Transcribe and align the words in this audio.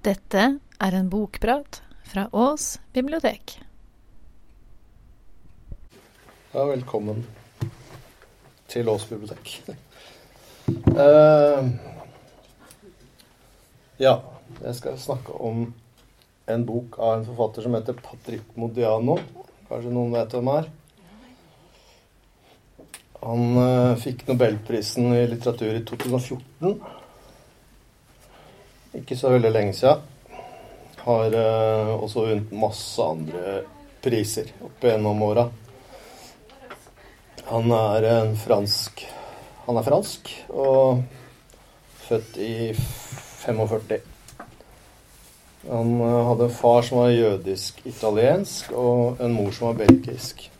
Dette 0.00 0.42
er 0.80 0.94
en 0.96 1.10
bokprat 1.12 1.82
fra 2.08 2.22
Ås 2.32 2.78
bibliotek. 2.96 3.58
Ja, 6.54 6.62
velkommen 6.64 7.26
til 8.72 8.88
Ås 8.88 9.04
bibliotek. 9.10 9.50
Uh, 10.88 11.68
ja, 14.06 14.14
jeg 14.62 14.78
skal 14.78 14.96
snakke 15.02 15.36
om 15.36 15.66
en 16.48 16.64
bok 16.64 16.96
av 16.96 17.18
en 17.18 17.26
forfatter 17.28 17.68
som 17.68 17.76
heter 17.76 18.00
Patrick 18.00 18.56
Modiano. 18.56 19.18
Kanskje 19.68 19.92
noen 19.92 20.16
vet 20.16 20.32
hvem 20.38 20.48
er? 20.54 20.70
Han 23.20 23.44
uh, 23.60 24.00
fikk 24.00 24.24
nobelprisen 24.32 25.12
i 25.12 25.26
litteratur 25.28 25.76
i 25.76 25.84
2014. 25.92 26.99
Ikke 29.00 29.16
så 29.16 29.32
veldig 29.32 29.52
lenge 29.54 29.74
siden. 29.76 30.02
Har 31.00 31.32
eh, 31.32 31.92
også 31.96 32.26
vunnet 32.26 32.52
masse 32.52 33.02
andre 33.02 33.62
priser 34.04 34.50
opp 34.64 34.84
gjennom 34.84 35.22
åra. 35.24 35.46
Han 37.50 37.72
er 37.74 38.06
en 38.10 38.36
fransk 38.38 39.02
Han 39.66 39.78
er 39.80 39.86
fransk 39.86 40.28
og 40.52 41.00
født 42.06 42.38
i 42.42 42.54
45. 42.74 44.00
Han 45.68 46.00
eh, 46.00 46.20
hadde 46.28 46.48
en 46.48 46.56
far 46.60 46.82
som 46.82 46.98
var 47.02 47.12
jødisk-italiensk, 47.14 48.72
og 48.72 49.20
en 49.20 49.36
mor 49.36 49.52
som 49.54 49.70
var 49.70 49.80
belgisk. 49.84 50.50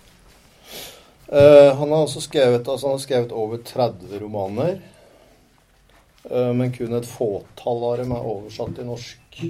Eh, 1.27 1.77
han 1.77 1.93
har 1.93 2.05
også 2.05 2.21
skrevet, 2.21 2.69
altså 2.69 2.87
han 2.87 2.97
har 2.97 3.05
skrevet 3.05 3.33
over 3.33 3.63
30 3.65 4.21
romaner. 4.23 4.79
Eh, 6.25 6.53
men 6.53 6.73
kun 6.73 6.95
et 6.95 7.09
fåtall 7.09 7.85
av 7.89 7.99
dem 8.01 8.15
er 8.15 8.31
oversatt 8.33 8.75
til 8.77 8.89
norsk. 8.89 9.43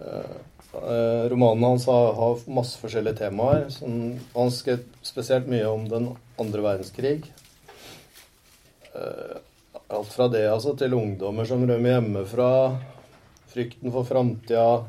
Eh, 0.00 0.36
eh, 0.80 1.24
romanene 1.32 1.72
hans 1.74 1.86
har, 1.90 2.44
masse 2.50 2.80
forskjellige 2.82 3.22
temaer. 3.22 3.68
Som, 3.74 4.16
han 4.34 4.54
skrev 4.54 4.86
spesielt 5.06 5.50
mye 5.50 5.68
om 5.70 5.86
den 5.90 6.10
andre 6.40 6.66
verdenskrig. 6.66 7.20
Alt 9.90 10.10
fra 10.12 10.26
det 10.30 10.44
altså, 10.50 10.74
til 10.78 10.94
ungdommer 10.94 11.46
som 11.46 11.62
rømmer 11.66 11.94
hjemmefra, 11.94 12.50
frykten 13.50 13.92
for 13.94 14.06
framtida, 14.06 14.82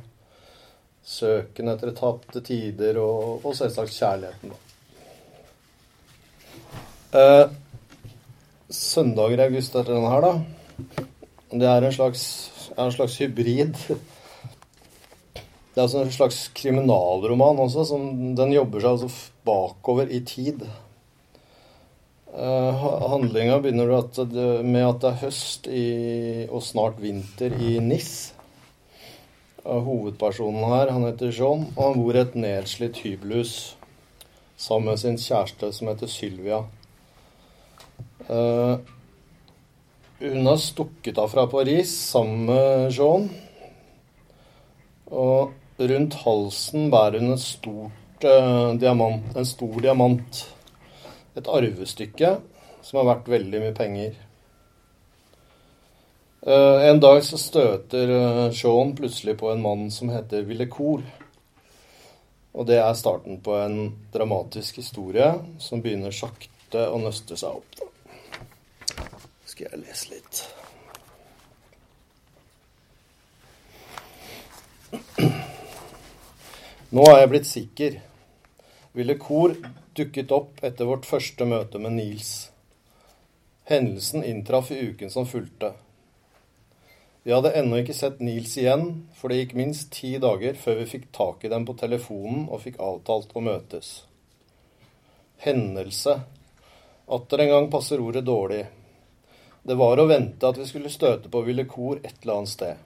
søken 1.06 1.70
etter 1.72 1.94
tapte 1.98 2.42
tider 2.46 3.00
og, 3.02 3.46
og 3.46 3.56
selvsagt 3.58 3.94
kjærligheten. 3.96 4.54
Eh, 7.18 7.46
søndager 8.72 9.40
i 9.40 9.48
august 9.50 9.76
etter 9.76 9.94
denne 9.96 10.12
her, 10.12 10.26
da. 10.26 11.06
Det 11.52 11.68
er 11.68 11.84
en 11.84 11.96
slags, 11.96 12.24
er 12.78 12.86
en 12.86 12.96
slags 12.96 13.18
hybrid. 13.20 13.76
Det 15.72 15.80
er 15.80 15.84
altså 15.86 16.06
en 16.06 16.14
slags 16.16 16.46
kriminalroman 16.56 17.60
også. 17.66 17.86
Som, 17.92 18.08
den 18.40 18.56
jobber 18.56 18.84
seg 18.84 18.96
altså 18.96 19.32
bakover 19.48 20.12
i 20.12 20.22
tid. 20.28 20.64
Uh, 22.32 23.10
Handlinga 23.12 23.58
begynner 23.60 23.92
at 23.98 24.16
det, 24.32 24.50
med 24.64 24.86
at 24.88 25.02
det 25.04 25.10
er 25.10 25.24
høst 25.26 25.68
i, 25.68 25.88
og 26.48 26.64
snart 26.64 27.02
vinter 27.04 27.52
i 27.60 27.76
Nis. 27.84 28.32
Uh, 29.66 29.82
hovedpersonen 29.84 30.64
her, 30.72 30.94
han 30.96 31.10
heter 31.10 31.36
Jean, 31.36 31.68
og 31.76 31.82
han 31.90 32.00
bor 32.00 32.16
i 32.16 32.24
et 32.24 32.38
nedslitt 32.40 33.04
hybelhus 33.04 33.76
sammen 34.62 34.92
med 34.92 35.02
sin 35.02 35.18
kjæreste 35.20 35.74
som 35.74 35.90
heter 35.92 36.08
Sylvia. 36.08 36.64
Uh, 38.30 38.78
hun 40.20 40.46
har 40.46 40.58
stukket 40.58 41.18
av 41.18 41.28
fra 41.28 41.48
Paris 41.48 41.94
sammen 42.10 42.46
med 42.46 42.92
Jean. 42.94 43.30
Og 45.12 45.54
rundt 45.82 46.18
halsen 46.22 46.92
bærer 46.94 47.24
hun 47.24 47.34
et 47.34 47.44
stort, 47.44 48.26
uh, 48.26 48.74
diamant, 48.78 49.26
en 49.36 49.48
stor 49.48 49.80
diamant. 49.82 50.44
Et 51.36 51.48
arvestykke 51.48 52.36
som 52.84 53.02
har 53.02 53.10
vært 53.16 53.32
veldig 53.32 53.64
mye 53.64 53.78
penger. 53.78 54.20
Uh, 56.42 56.86
en 56.90 57.02
dag 57.02 57.22
så 57.26 57.38
støter 57.38 58.14
Jean 58.50 58.96
plutselig 58.98 59.38
på 59.42 59.52
en 59.52 59.62
mann 59.66 59.90
som 59.94 60.14
heter 60.14 60.46
Villecour. 60.46 61.06
Og 62.52 62.68
det 62.68 62.82
er 62.84 62.98
starten 63.00 63.40
på 63.44 63.56
en 63.56 63.78
dramatisk 64.14 64.82
historie 64.82 65.34
som 65.64 65.82
begynner 65.82 66.12
sakte 66.14 66.90
å 66.92 67.00
nøste 67.00 67.38
seg 67.40 67.62
opp. 67.62 67.91
Skal 69.52 69.68
jeg 69.68 69.82
lese 69.84 70.14
litt. 70.14 70.46
Nå 76.92 77.04
er 77.10 77.18
jeg 77.20 77.32
blitt 77.34 77.50
sikker. 77.50 78.00
Ville 78.96 79.18
Kor 79.20 79.58
dukket 79.96 80.32
opp 80.36 80.64
etter 80.64 80.88
vårt 80.88 81.08
første 81.08 81.48
møte 81.48 81.80
med 81.84 81.98
Nils. 81.98 82.32
Hendelsen 83.68 84.24
inntraff 84.28 84.72
i 84.72 84.80
uken 84.88 85.12
som 85.12 85.28
fulgte. 85.28 85.74
Vi 87.24 87.36
hadde 87.36 87.52
ennå 87.60 87.84
ikke 87.84 87.96
sett 87.96 88.24
Nils 88.24 88.56
igjen, 88.58 89.06
for 89.20 89.30
det 89.30 89.44
gikk 89.44 89.56
minst 89.60 89.92
ti 89.94 90.16
dager 90.20 90.56
før 90.58 90.80
vi 90.80 90.92
fikk 90.96 91.12
tak 91.16 91.44
i 91.44 91.52
dem 91.52 91.68
på 91.68 91.76
telefonen 91.80 92.48
og 92.48 92.64
fikk 92.64 92.80
avtalt 92.82 93.36
å 93.36 93.44
møtes. 93.46 93.94
Hendelse. 95.44 96.22
Atter 97.12 97.44
en 97.44 97.52
gang 97.52 97.68
passer 97.74 98.00
ordet 98.00 98.24
dårlig. 98.26 98.64
Det 99.64 99.76
var 99.78 100.00
å 100.02 100.08
vente 100.10 100.48
at 100.48 100.58
vi 100.58 100.66
skulle 100.66 100.90
støte 100.90 101.30
på 101.30 101.44
Ville 101.46 101.68
Kor 101.70 102.00
et 102.02 102.16
eller 102.24 102.40
annet 102.40 102.50
sted. 102.50 102.80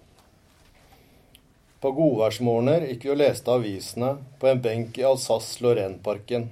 På 1.80 1.94
godværsmorgener 1.96 2.84
gikk 2.90 3.06
vi 3.06 3.14
og 3.14 3.20
leste 3.22 3.54
avisene 3.54 4.10
på 4.42 4.50
en 4.50 4.60
benk 4.60 5.00
i 5.00 5.06
Alsace-Lorraine-parken, 5.08 6.50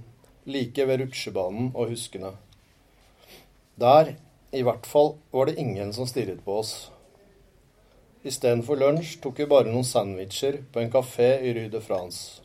like 0.47 0.87
ved 0.87 1.03
rutsjebanen 1.03 1.73
og 1.73 1.91
huskene. 1.91 2.31
Der, 3.75 4.13
i 4.55 4.63
hvert 4.63 4.87
fall, 4.87 5.15
var 5.35 5.49
det 5.49 5.59
ingen 5.59 5.91
som 5.91 6.07
stirret 6.07 6.43
på 6.45 6.59
oss. 6.61 6.73
Istedenfor 8.23 8.79
lunsj 8.79 9.17
tok 9.19 9.43
vi 9.43 9.51
bare 9.51 9.67
noen 9.67 9.87
sandwicher 9.87 10.61
på 10.71 10.79
en 10.79 10.93
kafé 10.93 11.33
i 11.43 11.51
Rue 11.57 11.71
de 11.73 11.83
France. 11.83 12.39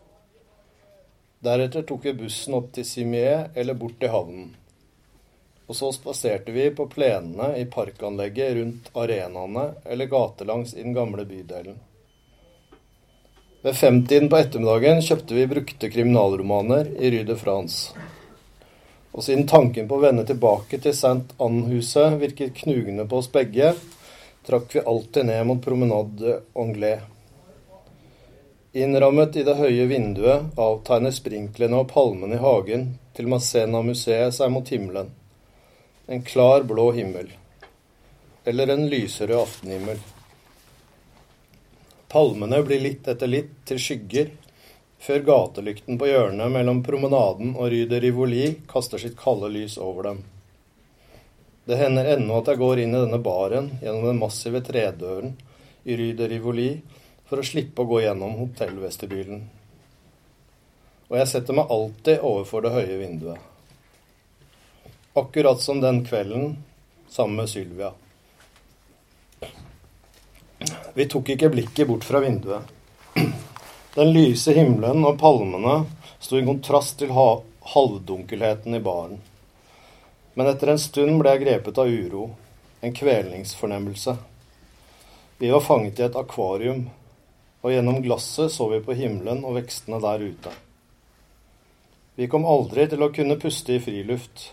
Deretter 1.46 1.86
tok 1.86 2.08
vi 2.08 2.18
bussen 2.24 2.58
opp 2.58 2.72
til 2.74 2.88
Simier 2.88 3.52
eller 3.54 3.78
bort 3.78 4.00
til 4.02 4.10
havnen. 4.10 4.56
Og 5.68 5.76
så 5.76 5.90
spaserte 5.92 6.52
vi 6.52 6.70
på 6.72 6.86
plenene 6.88 7.52
i 7.60 7.66
parkanlegget 7.68 8.56
rundt 8.56 8.88
arenaene 8.96 9.66
eller 9.84 10.08
gatelangs 10.08 10.72
i 10.74 10.82
den 10.82 10.96
gamle 10.96 11.26
bydelen. 11.28 11.76
Ved 13.62 13.76
femtiden 13.76 14.30
på 14.32 14.38
ettermiddagen 14.38 15.02
kjøpte 15.04 15.36
vi 15.36 15.48
brukte 15.50 15.90
kriminalromaner 15.92 16.88
i 16.96 17.10
Rue 17.12 17.26
de 17.28 17.36
France. 17.36 17.92
Og 19.12 19.24
siden 19.26 19.48
tanken 19.50 19.88
på 19.90 19.98
å 19.98 20.04
vende 20.06 20.24
tilbake 20.24 20.78
til 20.78 20.94
St. 20.94 21.34
Anne-huset 21.42 22.16
virket 22.20 22.54
knugende 22.62 23.04
på 23.10 23.18
oss 23.20 23.28
begge, 23.34 23.74
trakk 24.46 24.72
vi 24.72 24.84
alltid 24.86 25.26
ned 25.28 25.46
mot 25.50 25.64
Promenade 25.64 26.38
Anglais. 26.54 27.02
Innrammet 28.78 29.36
i 29.36 29.44
det 29.44 29.58
høye 29.58 29.88
vinduet 29.90 30.54
avtegner 30.60 31.12
sprinklene 31.12 31.82
og 31.82 31.90
palmene 31.92 32.38
i 32.38 32.42
hagen 32.42 32.92
til 33.16 33.28
Massena-museet 33.32 34.38
seg 34.38 34.52
mot 34.54 34.70
himmelen. 34.70 35.10
En 36.10 36.22
klar, 36.22 36.62
blå 36.62 36.92
himmel. 36.92 37.32
Eller 38.44 38.68
en 38.68 38.88
lyserød 38.88 39.42
aftenhimmel. 39.42 39.98
Palmene 42.08 42.62
blir 42.64 42.80
litt 42.80 43.08
etter 43.12 43.28
litt 43.28 43.50
til 43.68 43.76
skygger, 43.76 44.30
før 45.04 45.20
gatelykten 45.26 45.98
på 46.00 46.08
hjørnet 46.08 46.48
mellom 46.54 46.80
promenaden 46.86 47.52
og 47.58 47.68
Rue 47.74 47.90
de 47.90 48.00
Rivoli 48.00 48.46
kaster 48.70 49.02
sitt 49.02 49.18
kalde 49.20 49.50
lys 49.52 49.76
over 49.76 50.08
dem. 50.08 50.22
Det 51.68 51.76
hender 51.76 52.08
ennå 52.14 52.40
at 52.40 52.48
jeg 52.54 52.62
går 52.62 52.82
inn 52.86 52.96
i 52.96 53.04
denne 53.04 53.20
baren 53.28 53.68
gjennom 53.82 54.08
den 54.08 54.22
massive 54.24 54.64
tredøren 54.64 55.36
i 55.84 56.00
Rue 56.00 56.16
de 56.16 56.30
Rivoli 56.32 56.70
for 57.28 57.44
å 57.44 57.46
slippe 57.50 57.84
å 57.84 57.90
gå 57.92 58.00
gjennom 58.06 58.40
hotellvestibylen. 58.40 59.44
Og 61.12 61.20
jeg 61.20 61.32
setter 61.36 61.60
meg 61.60 61.76
alltid 61.76 62.24
overfor 62.32 62.64
det 62.64 62.76
høye 62.78 63.00
vinduet. 63.04 63.57
Akkurat 65.18 65.60
som 65.60 65.80
den 65.80 66.04
kvelden 66.04 66.56
sammen 67.08 67.36
med 67.36 67.48
Sylvia. 67.48 67.92
Vi 70.94 71.06
tok 71.06 71.28
ikke 71.28 71.48
blikket 71.50 71.88
bort 71.88 72.04
fra 72.04 72.20
vinduet. 72.20 72.62
Den 73.94 74.12
lyse 74.14 74.52
himmelen 74.54 75.02
og 75.08 75.16
palmene 75.18 75.80
sto 76.22 76.38
i 76.38 76.44
kontrast 76.46 77.00
til 77.00 77.10
halvdunkelheten 77.72 78.76
i 78.78 78.80
baren. 78.84 79.16
Men 80.38 80.50
etter 80.52 80.70
en 80.70 80.78
stund 80.78 81.18
ble 81.18 81.32
jeg 81.34 81.42
grepet 81.42 81.80
av 81.82 81.90
uro, 81.90 82.28
en 82.80 82.94
kvelningsfornemmelse. 82.94 84.14
Vi 85.38 85.50
var 85.50 85.64
fanget 85.66 85.98
i 85.98 86.04
et 86.06 86.20
akvarium, 86.20 86.84
og 87.64 87.74
gjennom 87.74 87.98
glasset 88.04 88.54
så 88.54 88.68
vi 88.70 88.78
på 88.86 88.94
himmelen 88.94 89.42
og 89.42 89.58
vekstene 89.58 89.98
der 90.04 90.22
ute. 90.30 90.54
Vi 92.14 92.30
kom 92.30 92.46
aldri 92.46 92.86
til 92.86 93.02
å 93.02 93.10
kunne 93.10 93.40
puste 93.42 93.74
i 93.74 93.82
friluft. 93.82 94.52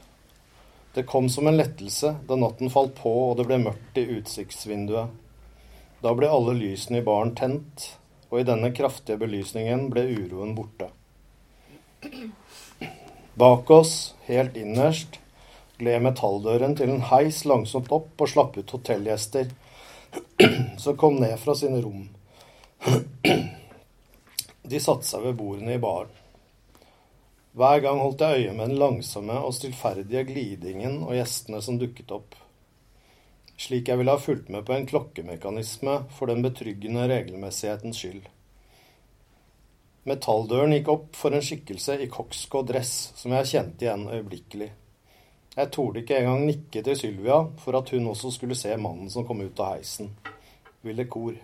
Det 0.95 1.03
kom 1.03 1.29
som 1.29 1.47
en 1.47 1.57
lettelse 1.57 2.15
da 2.27 2.35
natten 2.39 2.69
falt 2.71 2.93
på 2.95 3.11
og 3.25 3.33
det 3.35 3.45
ble 3.49 3.57
mørkt 3.65 3.97
i 3.99 4.05
utsiktsvinduet. 4.15 5.11
Da 5.99 6.13
ble 6.15 6.29
alle 6.31 6.53
lysene 6.55 7.01
i 7.01 7.03
baren 7.03 7.33
tent, 7.35 7.89
og 8.31 8.39
i 8.39 8.45
denne 8.47 8.71
kraftige 8.71 9.19
belysningen 9.19 9.89
ble 9.91 10.05
uroen 10.13 10.53
borte. 10.55 10.87
Bak 13.35 13.75
oss, 13.75 14.15
helt 14.29 14.55
innerst, 14.55 15.19
gled 15.81 16.05
metalldøren 16.05 16.77
til 16.79 16.93
en 16.93 17.03
heis 17.11 17.43
langsomt 17.43 17.91
opp 17.91 18.23
og 18.23 18.31
slapp 18.31 18.55
ut 18.55 18.75
hotellgjester 18.77 19.51
som 20.83 20.95
kom 20.95 21.19
ned 21.19 21.35
fra 21.43 21.57
sine 21.59 21.83
rom. 21.83 22.07
De 24.71 24.79
satte 24.79 25.11
seg 25.11 25.27
ved 25.27 25.35
bordene 25.43 25.75
i 25.75 25.81
baren. 25.81 26.21
Hver 27.55 27.79
gang 27.79 28.01
holdt 28.03 28.19
jeg 28.19 28.41
øye 28.41 28.53
med 28.53 28.67
den 28.67 28.79
langsomme 28.81 29.35
og 29.39 29.53
stillferdige 29.55 30.25
glidingen 30.27 30.97
og 31.05 31.13
gjestene 31.15 31.61
som 31.63 31.77
dukket 31.79 32.09
opp. 32.11 32.33
Slik 33.55 33.87
jeg 33.87 33.95
ville 34.01 34.11
ha 34.11 34.19
fulgt 34.19 34.49
med 34.51 34.65
på 34.67 34.73
en 34.75 34.87
klokkemekanisme 34.89 35.93
for 36.17 36.27
den 36.27 36.43
betryggende 36.43 37.05
regelmessighetens 37.07 38.01
skyld. 38.01 38.25
Metalldøren 40.05 40.75
gikk 40.75 40.91
opp 40.91 41.15
for 41.15 41.31
en 41.31 41.45
skikkelse 41.45 41.95
i 42.03 42.09
kokskå 42.11 42.65
dress 42.67 42.91
som 43.15 43.37
jeg 43.37 43.49
kjente 43.53 43.87
igjen 43.87 44.03
øyeblikkelig. 44.11 44.69
Jeg 45.55 45.71
torde 45.71 46.03
ikke 46.03 46.19
engang 46.19 46.43
nikke 46.49 46.83
til 46.83 46.99
Sylvia 46.99 47.39
for 47.63 47.79
at 47.79 47.95
hun 47.95 48.11
også 48.11 48.33
skulle 48.35 48.59
se 48.59 48.75
mannen 48.75 49.07
som 49.09 49.23
kom 49.23 49.39
ut 49.39 49.63
av 49.63 49.77
heisen. 49.77 50.11
Ville 50.83 51.07
Kor. 51.07 51.39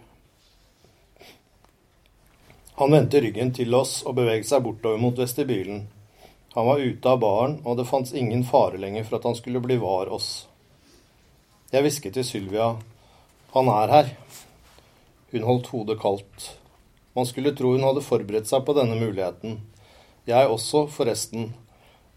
Han 2.84 2.92
vendte 2.92 3.24
ryggen 3.24 3.56
til 3.56 3.74
oss 3.80 4.02
og 4.04 4.20
beveget 4.20 4.52
seg 4.52 4.68
bortover 4.68 5.00
mot 5.00 5.16
vestibylen. 5.16 5.86
Han 6.54 6.66
var 6.68 6.80
ute 6.80 7.10
av 7.10 7.20
baren, 7.20 7.60
og 7.64 7.78
det 7.80 7.88
fantes 7.88 8.14
ingen 8.18 8.44
fare 8.44 8.80
lenger 8.82 9.06
for 9.08 9.18
at 9.18 9.28
han 9.30 9.38
skulle 9.40 9.62
bli 9.64 9.78
var 9.80 10.12
oss. 10.12 10.48
Jeg 11.72 11.86
hvisket 11.86 12.18
til 12.18 12.28
Sylvia. 12.28 12.74
Han 13.54 13.72
er 13.72 13.94
her. 13.94 14.10
Hun 15.32 15.48
holdt 15.48 15.70
hodet 15.72 15.96
kaldt. 16.02 16.50
Man 17.16 17.28
skulle 17.28 17.54
tro 17.56 17.72
hun 17.72 17.86
hadde 17.88 18.04
forberedt 18.04 18.52
seg 18.52 18.66
på 18.68 18.76
denne 18.76 19.00
muligheten. 19.00 19.62
Jeg 20.28 20.52
også, 20.52 20.90
forresten. 20.92 21.54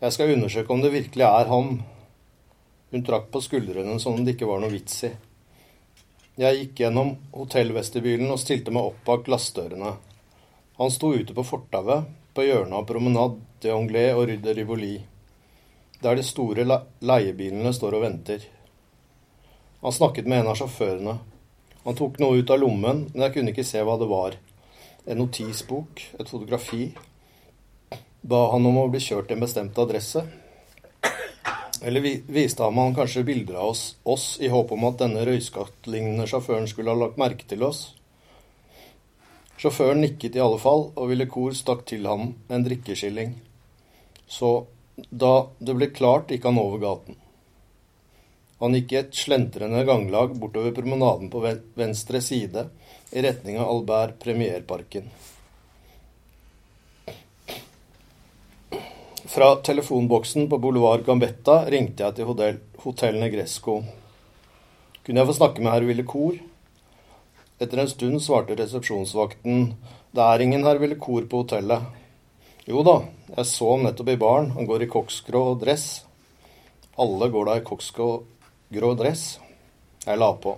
Jeg 0.03 0.17
skal 0.17 0.35
undersøke 0.35 0.75
om 0.75 0.83
det 0.83 0.91
virkelig 0.97 1.29
er 1.29 1.53
ham. 1.55 1.71
Hun 2.91 3.07
trakk 3.07 3.31
på 3.31 3.43
skuldrene 3.43 4.01
som 4.03 4.19
om 4.19 4.27
det 4.27 4.35
ikke 4.35 4.51
var 4.51 4.59
noe 4.63 4.75
vits 4.75 4.99
i. 5.07 5.15
Jeg 6.43 6.59
gikk 6.59 6.83
gjennom 6.83 7.15
hotellvestibylen 7.39 8.35
og 8.35 8.43
stilte 8.43 8.75
meg 8.75 8.91
opp 8.91 9.01
bak 9.07 9.23
glassdørene. 9.29 9.95
Han 10.83 10.91
sto 10.91 11.15
ute 11.15 11.35
på 11.35 11.47
fortauet, 11.47 12.11
på 12.35 12.43
hjørnet 12.43 12.81
av 12.81 12.87
Promenade 12.91 13.39
de 13.65 13.73
Anglais 13.73 14.13
og 14.13 14.29
Rue 14.29 14.41
de 14.45 14.55
Rivoli, 14.55 14.95
der 16.05 16.19
de 16.19 16.25
store 16.27 16.67
leiebilene 17.01 17.73
står 17.73 17.97
og 17.97 18.05
venter. 18.05 18.45
Han 19.85 19.93
snakket 19.93 20.29
med 20.29 20.43
en 20.43 20.51
av 20.53 20.59
sjåførene. 20.61 21.19
Han 21.85 21.97
tok 21.97 22.21
noe 22.21 22.41
ut 22.41 22.51
av 22.53 22.61
lommen, 22.61 23.07
men 23.13 23.27
jeg 23.27 23.35
kunne 23.35 23.53
ikke 23.53 23.67
se 23.69 23.83
hva 23.85 23.99
det 24.01 24.09
var. 24.09 24.37
En 25.05 25.21
notisbok, 25.21 26.01
et 26.21 26.31
fotografi. 26.31 26.87
Ba 28.25 28.47
han 28.55 28.65
om 28.65 28.81
å 28.81 28.89
bli 28.89 29.03
kjørt 29.05 29.29
til 29.29 29.37
en 29.37 29.45
bestemt 29.45 29.81
adresse? 29.81 30.25
Eller 31.85 32.01
viste 32.33 32.65
han 32.65 32.81
han 32.81 32.97
kanskje 32.97 33.27
bilder 33.29 33.59
av 33.61 33.75
oss, 33.75 33.83
oss 34.09 34.27
i 34.41 34.49
håp 34.49 34.73
om 34.73 34.87
at 34.89 35.03
denne 35.03 35.25
røyskattlignende 35.29 36.25
sjåføren 36.31 36.69
skulle 36.71 36.95
ha 36.95 36.97
lagt 36.97 37.21
merke 37.21 37.45
til 37.49 37.67
oss? 37.69 37.91
Sjåføren 39.61 40.01
nikket 40.01 40.37
i 40.37 40.41
alle 40.41 40.57
fall, 40.61 40.89
og 40.97 41.11
ville 41.13 41.29
kor 41.29 41.53
stakk 41.53 41.85
til 41.89 42.09
ham 42.09 42.33
en 42.49 42.65
drikkeskilling. 42.65 43.37
Så 44.27 44.67
da 45.11 45.49
det 45.59 45.75
ble 45.77 45.91
klart, 45.93 46.31
gikk 46.31 46.47
han 46.49 46.61
over 46.61 46.81
gaten. 46.83 47.19
Han 48.63 48.77
gikk 48.77 48.95
i 48.95 49.01
et 49.03 49.17
slentrende 49.19 49.83
ganglag 49.85 50.37
bortover 50.41 50.73
promenaden 50.73 51.31
på 51.33 51.43
venstre 51.77 52.21
side 52.25 52.69
i 53.13 53.25
retning 53.25 53.59
av 53.59 53.69
Albert 53.69 54.19
Premierparken. 54.23 55.11
Fra 59.35 59.51
telefonboksen 59.67 60.49
på 60.49 60.59
Boulevard 60.63 61.03
Gambetta 61.05 61.65
ringte 61.73 62.05
jeg 62.05 62.17
til 62.17 62.29
hotell, 62.29 62.59
hotell 62.85 63.19
Negresco. 63.19 63.81
Kunne 65.03 65.21
jeg 65.21 65.31
få 65.31 65.37
snakke 65.41 65.65
med 65.65 65.75
herr 65.75 65.87
Ville 65.89 66.05
Kor? 66.07 66.39
Etter 67.59 67.83
en 67.83 67.91
stund 67.91 68.23
svarte 68.23 68.55
resepsjonsvakten 68.59 69.73
det 70.15 70.23
er 70.23 70.43
ingen 70.45 70.63
herr 70.63 70.79
Ville 70.79 70.95
Kor 70.95 71.25
på 71.27 71.41
hotellet. 71.43 71.83
Jo 72.65 72.81
da, 72.81 72.95
jeg 73.29 73.45
så 73.45 73.67
ham 73.75 73.83
nettopp 73.85 74.09
i 74.09 74.17
baren, 74.17 74.47
han 74.57 74.65
går 74.65 74.87
i 74.87 74.89
koksgrå 74.89 75.43
dress. 75.61 76.05
Alle 76.97 77.29
går 77.29 77.51
da 77.51 77.59
i 77.61 77.65
koksgrå 77.67 78.93
dress. 78.97 79.25
Jeg 80.07 80.17
la 80.17 80.31
på. 80.41 80.55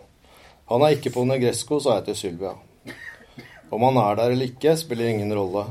Han 0.70 0.84
er 0.86 0.94
ikke 0.94 1.10
på 1.16 1.24
Negresco, 1.26 1.80
sa 1.82 1.96
jeg 1.98 2.06
til 2.06 2.18
Sylvia. 2.20 2.52
Om 3.74 3.88
han 3.88 3.98
er 4.04 4.20
der 4.20 4.36
eller 4.36 4.52
ikke, 4.52 4.76
spiller 4.78 5.10
ingen 5.10 5.34
rolle. 5.34 5.64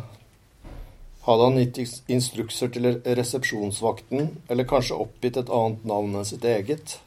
Hadde 1.23 1.47
han 1.47 1.59
gitt 1.61 2.11
instrukser 2.11 2.67
til 2.75 2.91
resepsjonsvakten, 2.99 4.33
eller 4.51 4.67
kanskje 4.67 4.99
oppgitt 5.05 5.39
et 5.39 5.55
annet 5.55 5.87
navn 5.87 6.19
enn 6.19 6.27
sitt 6.27 6.43
eget? 6.43 6.97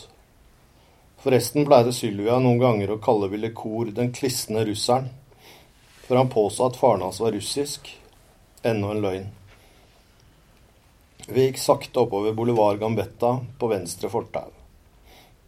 Forresten 1.21 1.67
pleide 1.67 1.93
Sylvia 1.93 2.39
noen 2.41 2.61
ganger 2.61 2.93
å 2.93 3.01
kalle 3.03 3.29
Ville 3.29 3.51
Kor 3.53 3.91
den 3.93 4.13
klisne 4.15 4.65
russeren, 4.65 5.11
for 6.07 6.17
han 6.17 6.33
påsa 6.33 6.69
at 6.69 6.79
faren 6.79 7.05
hans 7.05 7.21
var 7.21 7.35
russisk. 7.35 7.91
Enda 8.65 8.93
en 8.93 9.01
løgn. 9.01 9.29
Vi 11.27 11.45
gikk 11.45 11.57
sakte 11.61 11.99
oppover 11.99 12.33
Boulevard 12.33 12.79
Gambetta 12.79 13.39
på 13.59 13.67
venstre 13.67 14.09
fortau. 14.09 14.49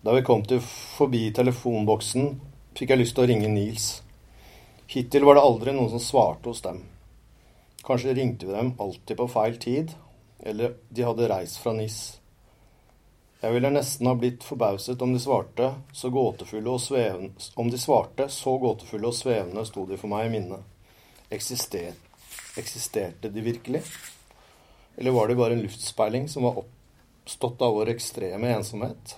Da 0.01 0.13
vi 0.13 0.21
kom 0.21 0.43
til 0.45 0.59
forbi 0.61 1.31
telefonboksen, 1.33 2.27
fikk 2.77 2.93
jeg 2.93 3.01
lyst 3.01 3.15
til 3.17 3.25
å 3.25 3.29
ringe 3.31 3.49
Nils. 3.49 3.87
Hittil 4.93 5.25
var 5.25 5.39
det 5.39 5.45
aldri 5.47 5.73
noen 5.73 5.89
som 5.89 6.03
svarte 6.03 6.51
hos 6.51 6.61
dem. 6.61 6.83
Kanskje 7.83 8.13
ringte 8.13 8.45
vi 8.45 8.53
dem 8.53 8.75
alltid 8.77 9.17
på 9.17 9.27
feil 9.33 9.57
tid, 9.57 9.95
eller 10.45 10.77
de 10.93 11.07
hadde 11.07 11.31
reist 11.31 11.57
fra 11.63 11.73
NIS. 11.73 11.99
Jeg 13.41 13.57
ville 13.57 13.73
nesten 13.73 14.07
ha 14.07 14.13
blitt 14.15 14.45
forbauset 14.45 15.01
om 15.01 15.11
de 15.11 15.19
svarte, 15.19 15.73
så 15.91 16.13
gåtefulle 16.13 16.77
og 16.77 16.83
svevende, 16.85 17.33
om 17.59 17.73
de 17.73 17.81
svarte, 17.81 18.29
så 18.29 18.53
gåtefulle 18.61 19.09
og 19.09 19.17
svevende 19.17 19.65
sto 19.67 19.87
de 19.89 19.97
for 19.99 20.13
meg 20.13 20.29
i 20.29 20.35
minnet. 20.37 20.61
Eksister, 21.33 21.97
eksisterte 22.61 23.33
de 23.33 23.43
virkelig? 23.43 23.81
Eller 24.95 25.11
var 25.11 25.27
det 25.27 25.35
bare 25.35 25.53
en 25.53 25.61
luftspeiling 25.61 26.29
som 26.29 26.43
var 26.43 26.61
oppstått 26.63 27.61
av 27.61 27.73
vår 27.73 27.93
ekstreme 27.95 28.53
ensomhet? 28.53 29.17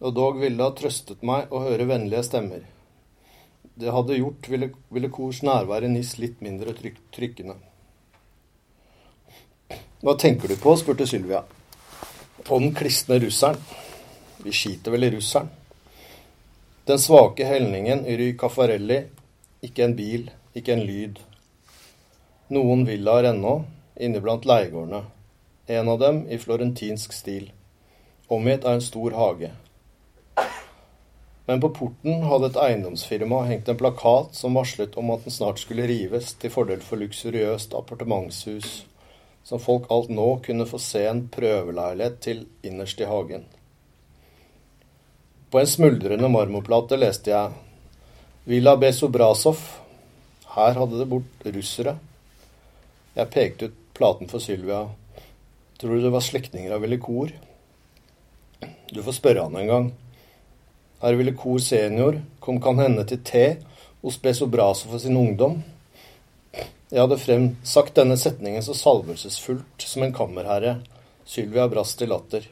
Og 0.00 0.14
dog 0.16 0.40
ville 0.40 0.56
det 0.56 0.66
ha 0.66 0.74
trøstet 0.76 1.22
meg 1.26 1.52
å 1.52 1.62
høre 1.66 1.86
vennlige 1.90 2.24
stemmer. 2.26 2.64
Det 3.80 3.92
hadde 3.92 4.16
gjort 4.18 4.48
ville, 4.48 4.70
ville 4.88 5.12
Kors 5.12 5.42
nærvær 5.46 5.84
i 5.84 5.90
NIS 5.92 6.16
litt 6.20 6.40
mindre 6.44 6.74
tryk, 6.76 6.98
trykkende. 7.14 7.56
Hva 10.00 10.16
tenker 10.16 10.48
du 10.48 10.56
på? 10.56 10.74
spurte 10.80 11.06
Sylvia. 11.06 11.42
På 12.44 12.58
den 12.58 12.74
klisne 12.74 13.18
russeren. 13.20 13.60
Vi 14.40 14.52
skiter 14.56 14.94
vel 14.94 15.04
i 15.04 15.10
russeren. 15.12 15.50
Den 16.88 16.98
svake 16.98 17.44
helningen 17.44 18.06
i 18.08 18.16
Ry 18.16 18.30
Caffarelli. 18.40 19.02
Ikke 19.62 19.84
en 19.84 19.96
bil, 19.96 20.30
ikke 20.56 20.72
en 20.72 20.86
lyd. 20.88 21.20
Noen 22.50 22.86
villaer 22.88 23.28
ennå, 23.34 23.58
inne 24.00 24.20
blant 24.24 24.46
leiegårdene. 24.48 25.04
En 25.66 25.88
av 25.88 25.98
dem 26.00 26.24
i 26.28 26.38
florentinsk 26.38 27.12
stil. 27.12 27.50
Omgitt 28.28 28.64
av 28.64 28.78
en 28.78 28.84
stor 28.84 29.14
hage. 29.16 29.52
Men 31.46 31.60
på 31.60 31.72
porten 31.74 32.22
hadde 32.30 32.50
et 32.52 32.60
eiendomsfirma 32.62 33.42
hengt 33.48 33.68
en 33.68 33.78
plakat 33.78 34.36
som 34.38 34.54
varslet 34.54 34.96
om 35.00 35.10
at 35.14 35.24
den 35.26 35.34
snart 35.34 35.62
skulle 35.62 35.88
rives 35.90 36.34
til 36.38 36.52
fordel 36.54 36.82
for 36.84 37.02
luksuriøst 37.02 37.74
appartementshus 37.74 38.84
som 39.44 39.60
folk 39.60 39.88
alt 39.90 40.12
nå 40.14 40.28
kunne 40.44 40.66
få 40.68 40.78
se 40.78 41.02
en 41.08 41.24
prøveleilighet 41.32 42.20
til 42.22 42.44
innerst 42.62 43.00
i 43.00 43.08
hagen. 43.08 43.44
På 45.50 45.58
en 45.58 45.66
smuldrende 45.66 46.28
marmorplate 46.30 46.98
leste 47.00 47.32
jeg 47.32 47.56
Villa 48.46 48.76
Besobrasov. 48.78 49.58
Her 50.54 50.78
hadde 50.78 51.00
det 51.00 51.08
bort 51.10 51.46
russere. 51.56 51.96
Jeg 53.16 53.32
pekte 53.34 53.70
ut 53.70 53.79
platen 54.00 54.28
for 54.28 54.40
Sylvia. 54.40 54.88
Tror 55.80 55.94
du 55.94 56.02
det 56.02 56.10
var 56.10 56.24
slektninger 56.24 56.72
av 56.72 56.80
Velikor? 56.80 57.34
Du 58.90 59.02
får 59.02 59.12
spørre 59.12 59.42
han 59.44 59.56
en 59.60 59.66
gang. 59.68 59.88
Herr 61.02 61.18
Velikor 61.20 61.58
senior 61.60 62.22
kom 62.40 62.62
kan 62.64 62.80
hende 62.80 63.04
til 63.04 63.20
te 63.20 63.42
hos 64.00 64.16
Besobrasov 64.22 64.94
for 64.94 65.02
sin 65.02 65.18
ungdom. 65.20 65.58
Jeg 66.88 67.02
hadde 67.02 67.18
frem 67.20 67.44
sagt 67.62 67.98
denne 68.00 68.16
setningen 68.16 68.64
så 68.64 68.72
salvelsesfullt 68.74 69.84
som 69.84 70.06
en 70.06 70.16
kammerherre. 70.16 70.78
Sylvia 71.28 71.68
brast 71.68 72.00
i 72.00 72.08
latter. 72.08 72.46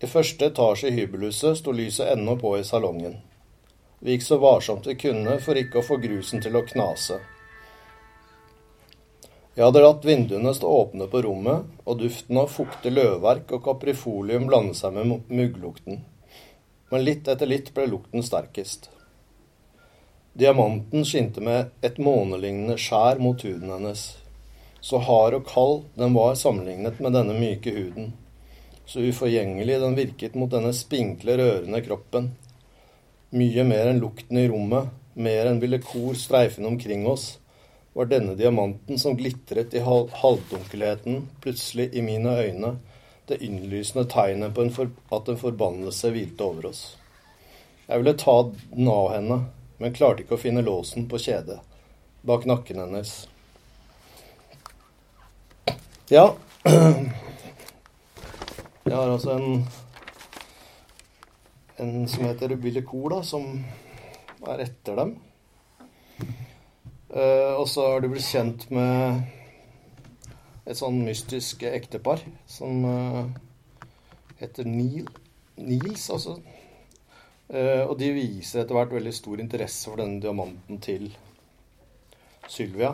I 0.00 0.10
første 0.12 0.50
etasje 0.52 0.90
i 0.92 0.98
hybelhuset 0.98 1.56
sto 1.62 1.72
lyset 1.72 2.12
ennå 2.12 2.36
på 2.36 2.52
i 2.58 2.66
salongen. 2.68 3.16
Vi 4.04 4.12
gikk 4.12 4.28
så 4.28 4.36
varsomt 4.44 4.92
vi 4.92 4.98
kunne 5.00 5.38
for 5.40 5.56
ikke 5.56 5.80
å 5.80 5.86
få 5.88 5.96
grusen 6.04 6.44
til 6.44 6.60
å 6.60 6.66
knase. 6.68 7.16
Jeg 9.56 9.64
hadde 9.64 9.80
latt 9.80 10.02
vinduene 10.04 10.50
stå 10.52 10.68
åpne 10.68 11.06
på 11.08 11.22
rommet, 11.24 11.64
og 11.88 12.02
duften 12.02 12.36
av 12.36 12.50
fuktig 12.52 12.90
løvverk 12.92 13.54
og 13.56 13.62
kaprifolium 13.64 14.50
blande 14.50 14.76
seg 14.76 14.92
med 14.92 15.30
mugglukten. 15.32 16.02
Men 16.92 17.04
litt 17.06 17.30
etter 17.32 17.48
litt 17.48 17.70
ble 17.72 17.86
lukten 17.88 18.20
sterkest. 18.26 18.90
Diamanten 20.36 21.06
skinte 21.08 21.40
med 21.40 21.72
et 21.80 21.96
månelignende 21.96 22.76
skjær 22.76 23.16
mot 23.24 23.40
huden 23.40 23.72
hennes. 23.72 24.02
Så 24.84 25.00
hard 25.08 25.38
og 25.38 25.48
kald 25.48 25.80
den 25.96 26.12
var 26.12 26.36
sammenlignet 26.36 27.00
med 27.00 27.16
denne 27.16 27.38
myke 27.40 27.72
huden. 27.72 28.12
Så 28.84 29.08
uforgjengelig 29.08 29.80
den 29.80 29.96
virket 29.96 30.36
mot 30.36 30.52
denne 30.52 30.74
spinkle, 30.76 31.38
rørende 31.40 31.80
kroppen. 31.88 32.28
Mye 33.32 33.64
mer 33.64 33.88
enn 33.88 34.04
lukten 34.04 34.36
i 34.36 34.44
rommet, 34.52 34.92
mer 35.16 35.48
enn 35.48 35.64
ville 35.64 35.80
kor 35.80 36.12
streifende 36.12 36.68
omkring 36.68 37.08
oss, 37.08 37.38
var 37.96 38.10
denne 38.10 38.34
diamanten 38.36 38.98
som 39.00 39.16
glitret 39.16 39.74
i 39.74 39.80
halvdunkelheten, 39.80 41.22
plutselig 41.40 41.88
i 41.96 42.02
mine 42.04 42.34
øyne, 42.36 42.74
det 43.26 43.40
innlysende 43.42 44.04
tegnet 44.12 44.54
på 44.54 44.66
en 44.66 44.92
at 45.12 45.28
en 45.32 45.40
forbannelse 45.40 46.10
hvilte 46.12 46.44
over 46.44 46.68
oss. 46.70 46.82
Jeg 47.86 48.02
ville 48.02 48.18
ta 48.20 48.36
den 48.74 48.90
av 48.92 49.08
henne, 49.14 49.40
men 49.78 49.96
klarte 49.96 50.22
ikke 50.22 50.36
å 50.36 50.44
finne 50.44 50.66
låsen 50.66 51.08
på 51.08 51.18
kjedet 51.24 51.58
bak 52.26 52.44
nakken 52.44 52.80
hennes. 52.82 53.28
Ja 56.10 56.34
Jeg 58.84 58.94
har 58.94 59.10
altså 59.10 59.30
en 59.38 59.66
en 61.76 62.08
som 62.08 62.24
heter 62.24 62.82
Kohl, 62.86 63.10
da, 63.12 63.22
som 63.22 63.64
er 64.48 64.62
etter 64.64 64.96
dem. 64.96 65.10
Uh, 67.16 67.56
og 67.56 67.64
så 67.72 67.86
har 67.88 68.02
du 68.04 68.10
blitt 68.12 68.26
kjent 68.28 68.66
med 68.76 69.22
et 70.68 70.76
sånn 70.76 70.98
mystisk 71.06 71.62
ektepar 71.64 72.20
som 72.50 72.82
uh, 72.84 73.22
heter 74.36 74.68
Neil. 74.68 75.08
Nils, 75.56 76.10
altså. 76.12 76.34
Uh, 77.48 77.86
og 77.86 77.94
de 78.02 78.10
viser 78.12 78.60
etter 78.60 78.76
hvert 78.76 78.92
veldig 78.92 79.14
stor 79.16 79.40
interesse 79.40 79.88
for 79.88 80.02
denne 80.02 80.20
diamanten 80.20 80.82
til 80.84 81.08
Sylvia. 82.52 82.92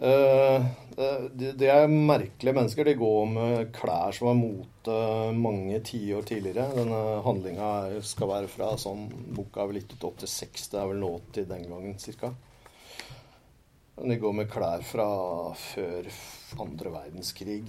Uh, 0.00 0.64
de, 0.96 1.50
de, 1.52 1.66
er 1.68 1.90
merkelige 1.90 2.54
mennesker. 2.56 2.88
De 2.88 2.94
går 2.96 3.26
med 3.28 3.72
klær 3.76 4.14
som 4.16 4.30
var 4.30 4.38
mote 4.38 4.94
mange 5.36 5.80
tiår 5.84 6.24
tidligere. 6.28 6.70
Denne 6.76 7.00
handlinga 7.26 8.00
skal 8.04 8.32
være 8.32 8.48
fra 8.52 8.70
sånn 8.80 9.10
Boka 9.36 9.64
er 9.64 9.70
vel 9.70 9.82
gitt 9.82 9.92
ut 9.98 10.24
86, 10.24 10.70
det 10.72 10.80
er 10.80 10.88
vel 10.92 11.04
nå 11.04 11.12
til 11.36 11.48
den 11.50 11.68
gangen 11.68 12.00
cirka. 12.00 12.32
De 14.00 14.16
går 14.16 14.32
med 14.32 14.48
klær 14.48 14.80
fra 14.86 15.06
før 15.60 16.08
andre 16.64 16.92
verdenskrig. 16.96 17.64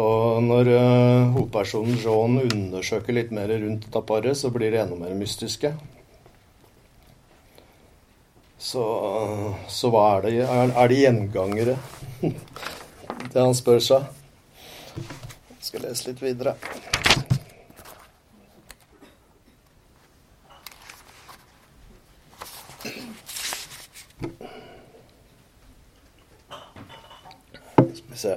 Og 0.00 0.40
når 0.46 0.68
uh, 0.70 1.32
hovedpersonen 1.34 1.96
John 2.00 2.38
undersøker 2.40 3.16
litt 3.16 3.32
mer 3.34 3.50
rundt 3.52 3.88
dette 3.88 4.04
paret, 4.06 4.38
så 4.38 4.52
blir 4.54 4.72
det 4.72 4.84
enda 4.84 4.96
mer 4.96 5.16
mystiske. 5.18 5.74
Så, 8.60 8.82
så 9.72 9.88
hva 9.88 10.02
er 10.18 10.26
det? 10.26 10.32
Er, 10.44 10.88
det 10.92 10.98
gjengangere? 11.00 11.78
det 13.32 13.40
han 13.40 13.56
spør 13.56 13.80
seg. 13.80 14.04
Jeg 15.00 15.64
skal 15.64 15.86
lese 15.86 16.10
litt 16.10 16.20
videre. 16.20 16.52
Skal 27.80 28.12
vi 28.12 28.22
se. 28.26 28.36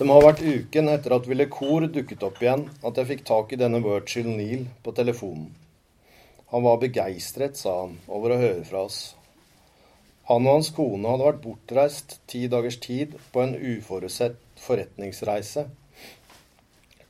Det 0.00 0.02
må 0.08 0.18
ha 0.18 0.26
vært 0.32 0.42
uken 0.42 0.90
etter 0.90 1.14
at 1.14 1.30
Ville 1.30 1.46
Kor 1.46 1.86
dukket 1.86 2.26
opp 2.26 2.42
igjen, 2.42 2.66
at 2.82 2.98
jeg 2.98 3.14
fikk 3.14 3.26
tak 3.30 3.54
i 3.54 3.62
denne 3.62 3.78
Virgil 3.86 4.34
Neal 4.34 4.66
på 4.82 4.98
telefonen. 4.98 5.52
Han 6.52 6.62
var 6.62 6.76
begeistret, 6.82 7.56
sa 7.56 7.78
han, 7.80 7.94
over 8.12 8.34
å 8.34 8.40
høre 8.42 8.64
fra 8.68 8.84
oss. 8.84 9.00
Han 10.28 10.44
og 10.44 10.58
hans 10.58 10.68
kone 10.76 11.08
hadde 11.08 11.24
vært 11.24 11.42
bortreist 11.46 12.18
ti 12.28 12.44
dagers 12.52 12.76
tid 12.84 13.14
på 13.32 13.40
en 13.40 13.54
uforutsett 13.56 14.36
forretningsreise. 14.60 15.64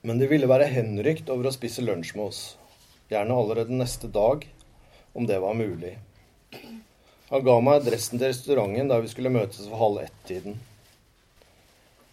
Men 0.06 0.22
de 0.22 0.28
ville 0.30 0.46
være 0.50 0.70
henrykt 0.70 1.30
over 1.34 1.50
å 1.50 1.54
spise 1.54 1.82
lunsj 1.82 2.14
med 2.14 2.28
oss, 2.28 2.40
gjerne 3.10 3.34
allerede 3.34 3.74
neste 3.74 4.06
dag, 4.14 4.46
om 5.12 5.26
det 5.26 5.40
var 5.42 5.58
mulig. 5.58 5.96
Han 7.32 7.42
ga 7.42 7.56
meg 7.66 7.80
adressen 7.80 8.20
til 8.20 8.30
restauranten 8.30 8.90
der 8.92 9.02
vi 9.02 9.10
skulle 9.10 9.32
møtes 9.34 9.66
for 9.66 9.82
halv 9.82 10.04
ett-tiden. 10.04 10.60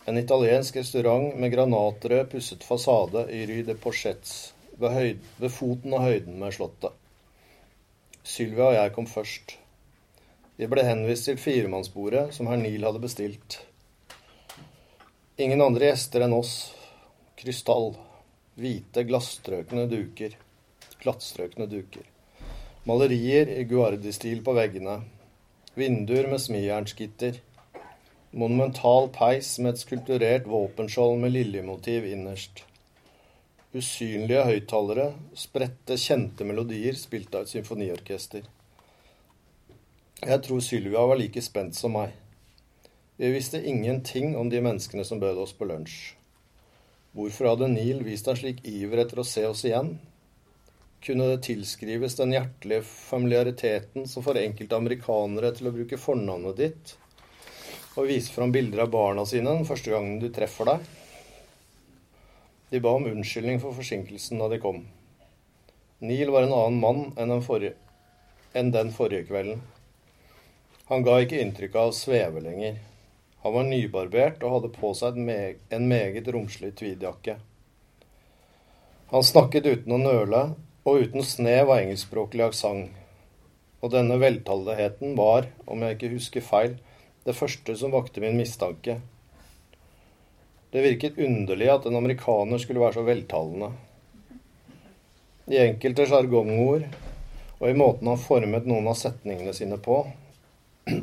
En 0.10 0.18
italiensk 0.18 0.82
restaurant 0.82 1.38
med 1.38 1.54
granatrød, 1.54 2.32
pusset 2.34 2.66
fasade 2.66 3.28
i 3.30 3.46
Rue 3.46 3.70
de 3.70 3.78
Porchets, 3.78 4.56
ved, 4.82 5.22
ved 5.38 5.54
foten 5.54 5.94
av 5.94 6.10
høyden 6.10 6.42
med 6.42 6.58
slottet. 6.58 6.99
Sylvia 8.24 8.68
og 8.68 8.76
jeg 8.76 8.94
kom 8.96 9.08
først. 9.08 9.56
Vi 10.60 10.68
ble 10.68 10.84
henvist 10.84 11.30
til 11.30 11.40
firemannsbordet 11.40 12.34
som 12.36 12.50
herr 12.52 12.60
Neal 12.60 12.84
hadde 12.84 13.02
bestilt. 13.04 13.62
Ingen 15.40 15.64
andre 15.64 15.94
gjester 15.94 16.26
enn 16.26 16.36
oss. 16.36 16.54
Krystall. 17.40 17.94
Hvite, 18.60 19.06
glasstrøkne 19.08 19.86
duker. 19.88 20.36
Glattstrøkne 21.00 21.70
duker. 21.72 22.04
Malerier 22.90 23.54
i 23.56 23.64
guardi-stil 23.70 24.44
på 24.44 24.56
veggene. 24.58 24.98
Vinduer 25.80 26.28
med 26.28 26.44
smijernsgitter. 26.44 27.40
Monumental 28.36 29.08
peis 29.16 29.56
med 29.64 29.78
et 29.78 29.84
skulpturert 29.86 30.50
våpenskjold 30.52 31.22
med 31.24 31.38
liljemotiv 31.38 32.04
innerst. 32.12 32.66
Usynlige 33.70 34.44
høyttalere, 34.48 35.12
spredte, 35.38 35.98
kjente 36.02 36.46
melodier 36.48 36.96
spilt 36.98 37.36
av 37.38 37.46
et 37.46 37.52
symfoniorkester. 37.52 38.48
Jeg 40.20 40.44
tror 40.46 40.64
Sylvia 40.66 41.04
var 41.06 41.20
like 41.20 41.44
spent 41.46 41.78
som 41.78 41.94
meg. 41.94 42.16
Vi 43.22 43.30
visste 43.34 43.62
ingenting 43.62 44.34
om 44.40 44.50
de 44.50 44.62
menneskene 44.66 45.06
som 45.06 45.22
bød 45.22 45.44
oss 45.44 45.54
på 45.58 45.68
lunsj. 45.70 46.16
Hvorfor 47.14 47.52
hadde 47.52 47.70
Neil 47.74 48.02
vist 48.06 48.30
en 48.30 48.40
slik 48.40 48.64
iver 48.70 49.04
etter 49.04 49.22
å 49.22 49.28
se 49.28 49.44
oss 49.50 49.66
igjen? 49.68 49.96
Kunne 51.06 51.30
det 51.30 51.44
tilskrives 51.46 52.18
den 52.18 52.34
hjertelige 52.36 52.88
familiariteten 52.90 54.10
som 54.10 54.26
får 54.26 54.42
enkelte 54.42 54.82
amerikanere 54.82 55.54
til 55.56 55.70
å 55.70 55.76
bruke 55.78 56.02
fornavnet 56.02 56.58
ditt? 56.60 56.98
og 58.00 58.08
vise 58.08 58.32
fram 58.32 58.52
bilder 58.52 58.86
av 58.86 58.94
barna 58.94 59.26
sine 59.28 59.52
den 59.52 59.68
første 59.68 59.92
gangen 59.92 60.20
du 60.22 60.30
treffer 60.34 60.70
deg. 60.70 60.88
De 62.70 62.80
ba 62.80 62.94
om 62.96 63.08
unnskyldning 63.10 63.58
for 63.62 63.74
forsinkelsen 63.74 64.42
da 64.42 64.50
de 64.52 64.60
kom. 64.62 64.84
Neil 66.00 66.30
var 66.32 66.46
en 66.46 66.54
annen 66.54 66.80
mann 66.80 67.02
enn 67.18 67.34
den 67.34 67.42
forrige, 67.44 67.74
enn 68.54 68.70
den 68.76 68.94
forrige 68.96 69.26
kvelden. 69.32 69.64
Han 70.90 71.04
ga 71.06 71.18
ikke 71.22 71.42
inntrykk 71.42 71.76
av 71.78 71.92
å 71.92 71.98
sveve 71.98 72.42
lenger. 72.46 72.78
Han 73.44 73.56
var 73.56 73.68
nybarbert 73.68 74.42
og 74.44 74.56
hadde 74.56 74.72
på 74.76 74.94
seg 74.98 75.18
en 75.18 75.90
meget 75.90 76.30
romslig 76.34 76.72
tweedjakke. 76.80 77.38
Han 79.10 79.26
snakket 79.26 79.66
uten 79.66 79.96
å 79.96 80.02
nøle 80.02 80.42
og 80.86 81.06
uten 81.06 81.26
snev 81.26 81.70
av 81.72 81.80
engelskspråklig 81.80 82.46
aksent. 82.46 82.90
Og 83.80 83.94
denne 83.94 84.18
veltaldigheten 84.20 85.16
var, 85.18 85.48
om 85.66 85.82
jeg 85.86 85.96
ikke 85.96 86.12
husker 86.14 86.44
feil, 86.44 86.76
det 87.26 87.38
første 87.38 87.76
som 87.80 87.94
vakte 87.96 88.22
min 88.22 88.38
mistanke. 88.38 89.00
Det 90.70 90.82
virket 90.86 91.18
underlig 91.18 91.70
at 91.74 91.86
en 91.90 91.98
amerikaner 91.98 92.62
skulle 92.62 92.82
være 92.84 93.00
så 93.00 93.04
veltalende. 93.08 93.72
I 95.50 95.58
enkelte 95.64 96.06
sjargongord 96.06 96.86
og 97.60 97.70
i 97.70 97.76
måten 97.76 98.08
han 98.08 98.22
formet 98.22 98.68
noen 98.70 98.88
av 98.88 98.96
setningene 99.00 99.54
sine 99.56 99.80
på, 99.84 100.04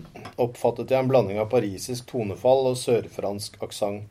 oppfattet 0.44 0.92
jeg 0.92 1.02
en 1.02 1.10
blanding 1.10 1.40
av 1.42 1.50
parisisk 1.52 2.08
tonefall 2.12 2.70
og 2.70 2.78
sørfransk 2.80 3.58
aksent. 3.66 4.06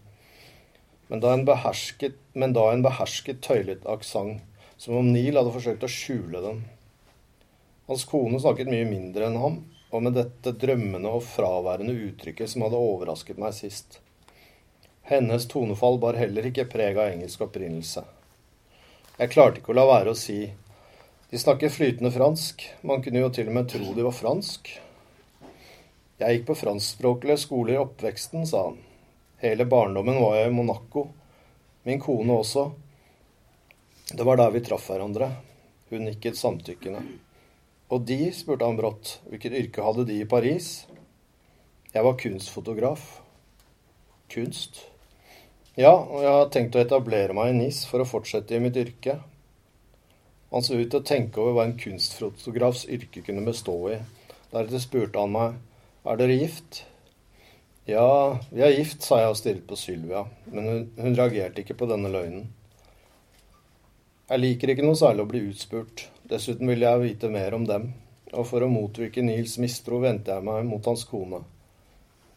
Men 1.08 1.22
men 1.22 2.54
da 2.54 2.70
en 2.74 2.84
behersket 2.84 3.42
tøylet 3.46 3.86
aksent, 3.86 4.42
som 4.78 4.98
om 5.00 5.12
Neil 5.14 5.38
hadde 5.38 5.54
forsøkt 5.54 5.86
å 5.86 5.92
skjule 5.92 6.42
den. 6.44 6.64
Hans 7.88 8.06
kone 8.10 8.42
snakket 8.42 8.68
mye 8.68 8.88
mindre 8.90 9.30
enn 9.30 9.38
ham, 9.40 9.60
og 9.94 10.04
med 10.04 10.18
dette 10.18 10.52
drømmende 10.60 11.12
og 11.14 11.24
fraværende 11.24 11.94
uttrykket 12.10 12.52
som 12.52 12.66
hadde 12.66 12.82
overrasket 12.82 13.40
meg 13.40 13.54
sist. 13.56 14.02
Hennes 15.06 15.48
tonefall 15.48 16.00
bar 16.02 16.18
heller 16.18 16.48
ikke 16.50 16.66
preg 16.66 16.98
av 16.98 17.12
engelsk 17.12 17.44
opprinnelse. 17.46 18.02
Jeg 19.20 19.32
klarte 19.32 19.62
ikke 19.62 19.72
å 19.72 19.78
la 19.78 19.84
være 19.86 20.16
å 20.16 20.18
si 20.18 20.40
de 21.30 21.40
snakker 21.42 21.70
flytende 21.70 22.10
fransk, 22.14 22.64
man 22.82 23.04
kunne 23.06 23.22
jo 23.22 23.30
til 23.34 23.52
og 23.52 23.56
med 23.58 23.70
tro 23.70 23.94
de 23.94 24.06
var 24.06 24.16
fransk. 24.16 24.70
Jeg 26.22 26.38
gikk 26.38 26.48
på 26.48 26.56
franskspråklige 26.58 27.36
skoler 27.42 27.76
i 27.76 27.82
oppveksten, 27.82 28.48
sa 28.50 28.70
han. 28.70 28.80
Hele 29.42 29.68
barndommen 29.70 30.18
var 30.22 30.38
jeg 30.40 30.50
i 30.50 30.56
Monaco. 30.56 31.06
Min 31.84 32.00
kone 32.02 32.40
også. 32.40 32.66
Det 34.10 34.26
var 34.26 34.40
der 34.40 34.56
vi 34.56 34.64
traff 34.64 34.88
hverandre. 34.90 35.30
Hun 35.92 36.08
nikket 36.08 36.40
samtykkende. 36.40 37.04
Og 37.92 38.08
de, 38.10 38.32
spurte 38.34 38.66
han 38.66 38.80
brått, 38.80 39.20
hvilket 39.30 39.60
yrke 39.60 39.86
hadde 39.86 40.08
de 40.10 40.22
i 40.24 40.30
Paris? 40.30 40.88
Jeg 41.94 42.06
var 42.08 42.18
kunstfotograf. 42.22 43.06
Kunst? 44.34 44.86
Ja, 45.76 45.92
og 45.92 46.22
jeg 46.24 46.32
har 46.32 46.52
tenkt 46.54 46.76
å 46.78 46.84
etablere 46.84 47.36
meg 47.36 47.52
i 47.52 47.56
NIS 47.58 47.84
for 47.90 48.00
å 48.00 48.08
fortsette 48.08 48.56
i 48.56 48.62
mitt 48.64 48.78
yrke. 48.80 49.18
Han 50.54 50.64
så 50.64 50.78
ut 50.80 50.88
til 50.88 51.02
å 51.02 51.08
tenke 51.08 51.42
over 51.42 51.58
hva 51.58 51.66
en 51.68 51.78
kunstfotografs 51.80 52.86
yrke 52.88 53.26
kunne 53.26 53.44
bestå 53.44 53.76
i. 53.92 53.98
Deretter 54.54 54.80
spurte 54.80 55.20
han 55.20 55.34
meg 55.36 55.58
er 56.06 56.20
dere 56.20 56.38
gift? 56.38 56.84
Ja, 57.90 58.38
vi 58.52 58.62
er 58.62 58.76
gift, 58.76 59.02
sa 59.02 59.18
jeg 59.24 59.32
og 59.32 59.38
stirret 59.40 59.66
på 59.66 59.78
Sylvia, 59.78 60.22
men 60.54 60.68
hun, 60.70 60.84
hun, 61.00 61.16
reagerte 61.18 61.64
ikke 61.64 61.78
på 61.80 61.88
denne 61.90 62.12
løgnen. 62.14 62.48
Jeg 64.30 64.42
liker 64.42 64.72
ikke 64.74 64.86
noe 64.86 64.98
særlig 64.98 65.26
å 65.26 65.30
bli 65.32 65.42
utspurt, 65.50 66.04
dessuten 66.30 66.70
ville 66.70 66.86
jeg 66.86 67.02
vite 67.02 67.30
mer 67.34 67.58
om 67.58 67.66
dem, 67.66 67.88
og 68.34 68.46
for 68.50 68.62
å 68.62 68.70
motvirke 68.70 69.26
Nils 69.26 69.58
mistro 69.62 70.00
vendte 70.06 70.34
jeg 70.34 70.46
meg 70.46 70.62
mot 70.70 70.86
hans 70.86 71.08
kone. 71.10 71.42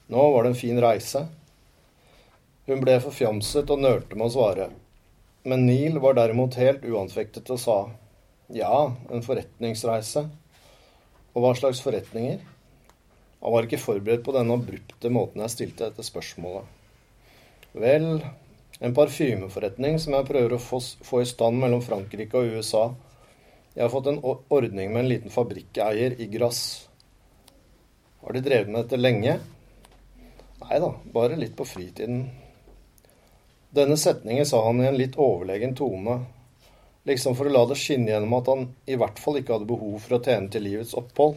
Nå 0.09 0.25
var 0.33 0.49
det 0.49 0.55
en 0.55 0.63
fin 0.63 0.81
reise. 0.81 1.27
Hun 2.69 2.83
ble 2.85 2.99
forfjamset 3.01 3.71
og 3.73 3.81
nølte 3.81 4.17
med 4.19 4.27
å 4.29 4.35
svare, 4.35 4.69
men 5.49 5.65
Neil 5.65 5.95
var 6.05 6.19
derimot 6.19 6.59
helt 6.61 6.83
uanfektet 6.85 7.49
og 7.55 7.61
sa 7.63 7.77
ja, 8.53 8.93
en 9.09 9.23
forretningsreise. 9.25 10.27
Og 11.33 11.45
hva 11.45 11.55
slags 11.57 11.81
forretninger? 11.85 12.43
Han 13.41 13.55
var 13.55 13.65
ikke 13.65 13.81
forberedt 13.81 14.25
på 14.27 14.35
denne 14.37 14.57
abrupte 14.59 15.13
måten 15.15 15.41
jeg 15.45 15.55
stilte 15.55 15.89
dette 15.89 16.05
spørsmålet. 16.05 16.67
Vel, 17.79 18.09
en 18.85 18.97
parfymeforretning 18.97 19.97
som 20.03 20.17
jeg 20.19 20.27
prøver 20.29 20.57
å 20.57 20.61
få, 20.61 20.81
i 21.23 21.29
stand 21.29 21.61
mellom 21.63 21.81
Frankrike 21.85 22.41
og 22.41 22.59
USA. 22.59 22.83
Jeg 23.77 23.85
har 23.87 23.93
fått 23.95 24.11
en 24.11 24.21
ordning 24.25 24.93
med 24.93 25.05
en 25.05 25.11
liten 25.15 25.33
fabrikkeier 25.33 26.19
i 26.21 26.29
Grass. 26.33 26.61
Har 28.25 28.37
De 28.37 28.45
drevet 28.45 28.69
med 28.69 28.83
dette 28.83 29.01
lenge? 29.01 29.39
Nei 30.59 30.83
da, 30.85 30.93
bare 31.15 31.41
litt 31.41 31.57
på 31.57 31.65
fritiden. 31.69 32.27
Denne 33.71 33.97
setningen 34.01 34.47
sa 34.47 34.65
han 34.65 34.81
i 34.81 34.87
en 34.89 34.97
litt 34.97 35.19
overlegen 35.21 35.75
tone, 35.77 36.19
liksom 37.09 37.37
for 37.37 37.49
å 37.49 37.53
la 37.53 37.65
det 37.69 37.77
skinne 37.77 38.11
gjennom 38.11 38.37
at 38.39 38.49
han 38.49 38.67
i 38.89 38.97
hvert 38.97 39.21
fall 39.21 39.41
ikke 39.41 39.57
hadde 39.57 39.69
behov 39.69 39.99
for 40.05 40.17
å 40.17 40.23
tjene 40.25 40.49
til 40.53 40.65
livets 40.65 40.95
opphold. 40.97 41.37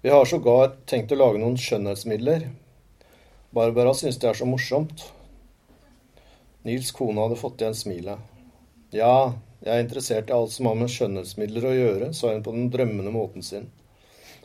Vi 0.00 0.12
har 0.12 0.24
sågar 0.28 0.72
tenkt 0.88 1.12
å 1.12 1.18
lage 1.20 1.40
noen 1.42 1.58
skjønnhetsmidler. 1.60 2.48
Barbara 3.56 3.92
syns 3.96 4.20
det 4.22 4.30
er 4.30 4.38
så 4.38 4.48
morsomt. 4.48 5.04
Nils 6.66 6.92
kone 6.96 7.20
hadde 7.22 7.38
fått 7.40 7.60
igjen 7.60 7.76
smilet. 7.76 8.20
Ja, 8.94 9.34
jeg 9.60 9.72
er 9.72 9.82
interessert 9.84 10.30
i 10.30 10.36
alt 10.36 10.52
som 10.54 10.68
har 10.70 10.78
med 10.78 10.92
skjønnhetsmidler 10.92 11.66
å 11.66 11.74
gjøre, 11.74 12.12
sa 12.16 12.32
hun 12.32 12.44
på 12.46 12.54
den 12.54 12.70
drømmende 12.72 13.12
måten 13.12 13.44
sin. 13.44 13.68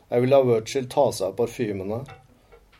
Jeg 0.08 0.24
vil 0.24 0.32
la 0.34 0.42
Virgil 0.44 0.88
ta 0.92 1.06
seg 1.14 1.30
av 1.30 1.38
parfymene. 1.38 2.02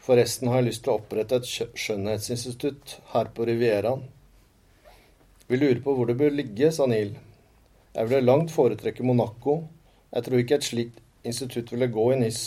Forresten 0.03 0.49
har 0.51 0.59
jeg 0.59 0.67
lyst 0.73 0.83
til 0.83 0.91
å 0.91 0.97
opprette 0.99 1.39
et 1.39 1.47
skjønnhetsinstitutt 1.79 2.97
her 3.13 3.29
på 3.35 3.47
Rivieraen. 3.47 4.03
Vi 5.47 5.59
lurer 5.61 5.79
på 5.85 5.95
hvor 5.95 6.09
det 6.11 6.17
bør 6.19 6.35
ligge, 6.35 6.73
sa 6.75 6.89
Neil. 6.91 7.13
Jeg 7.93 8.09
ville 8.09 8.27
langt 8.27 8.51
foretrekke 8.51 9.07
Monaco. 9.07 9.61
Jeg 10.11 10.27
tror 10.27 10.43
ikke 10.43 10.59
et 10.59 10.67
slikt 10.67 10.99
institutt 11.29 11.71
ville 11.71 11.91
gå 11.93 12.09
i 12.13 12.19
NIS. 12.19 12.43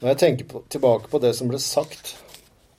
Når 0.00 0.12
jeg 0.12 0.20
tenker 0.22 0.48
på, 0.48 0.64
tilbake 0.72 1.12
på 1.12 1.20
det 1.20 1.34
som 1.36 1.52
ble 1.52 1.60
sagt, 1.60 2.14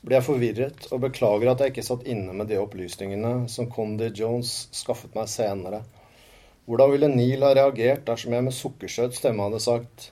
blir 0.01 0.17
jeg 0.17 0.25
forvirret 0.31 0.89
og 0.89 1.05
beklager 1.05 1.51
at 1.51 1.61
jeg 1.61 1.75
ikke 1.75 1.85
satt 1.85 2.09
inne 2.09 2.33
med 2.33 2.49
de 2.49 2.57
opplysningene 2.61 3.45
som 3.51 3.69
Condy 3.69 4.09
Jones 4.15 4.71
skaffet 4.73 5.13
meg 5.17 5.29
senere. 5.29 5.83
Hvordan 6.65 6.93
ville 6.95 7.13
Neil 7.13 7.45
ha 7.45 7.53
reagert 7.53 8.07
dersom 8.09 8.33
jeg 8.33 8.49
med 8.49 8.57
sukkersøt 8.57 9.17
stemme 9.17 9.45
hadde 9.45 9.61
sagt 9.61 10.11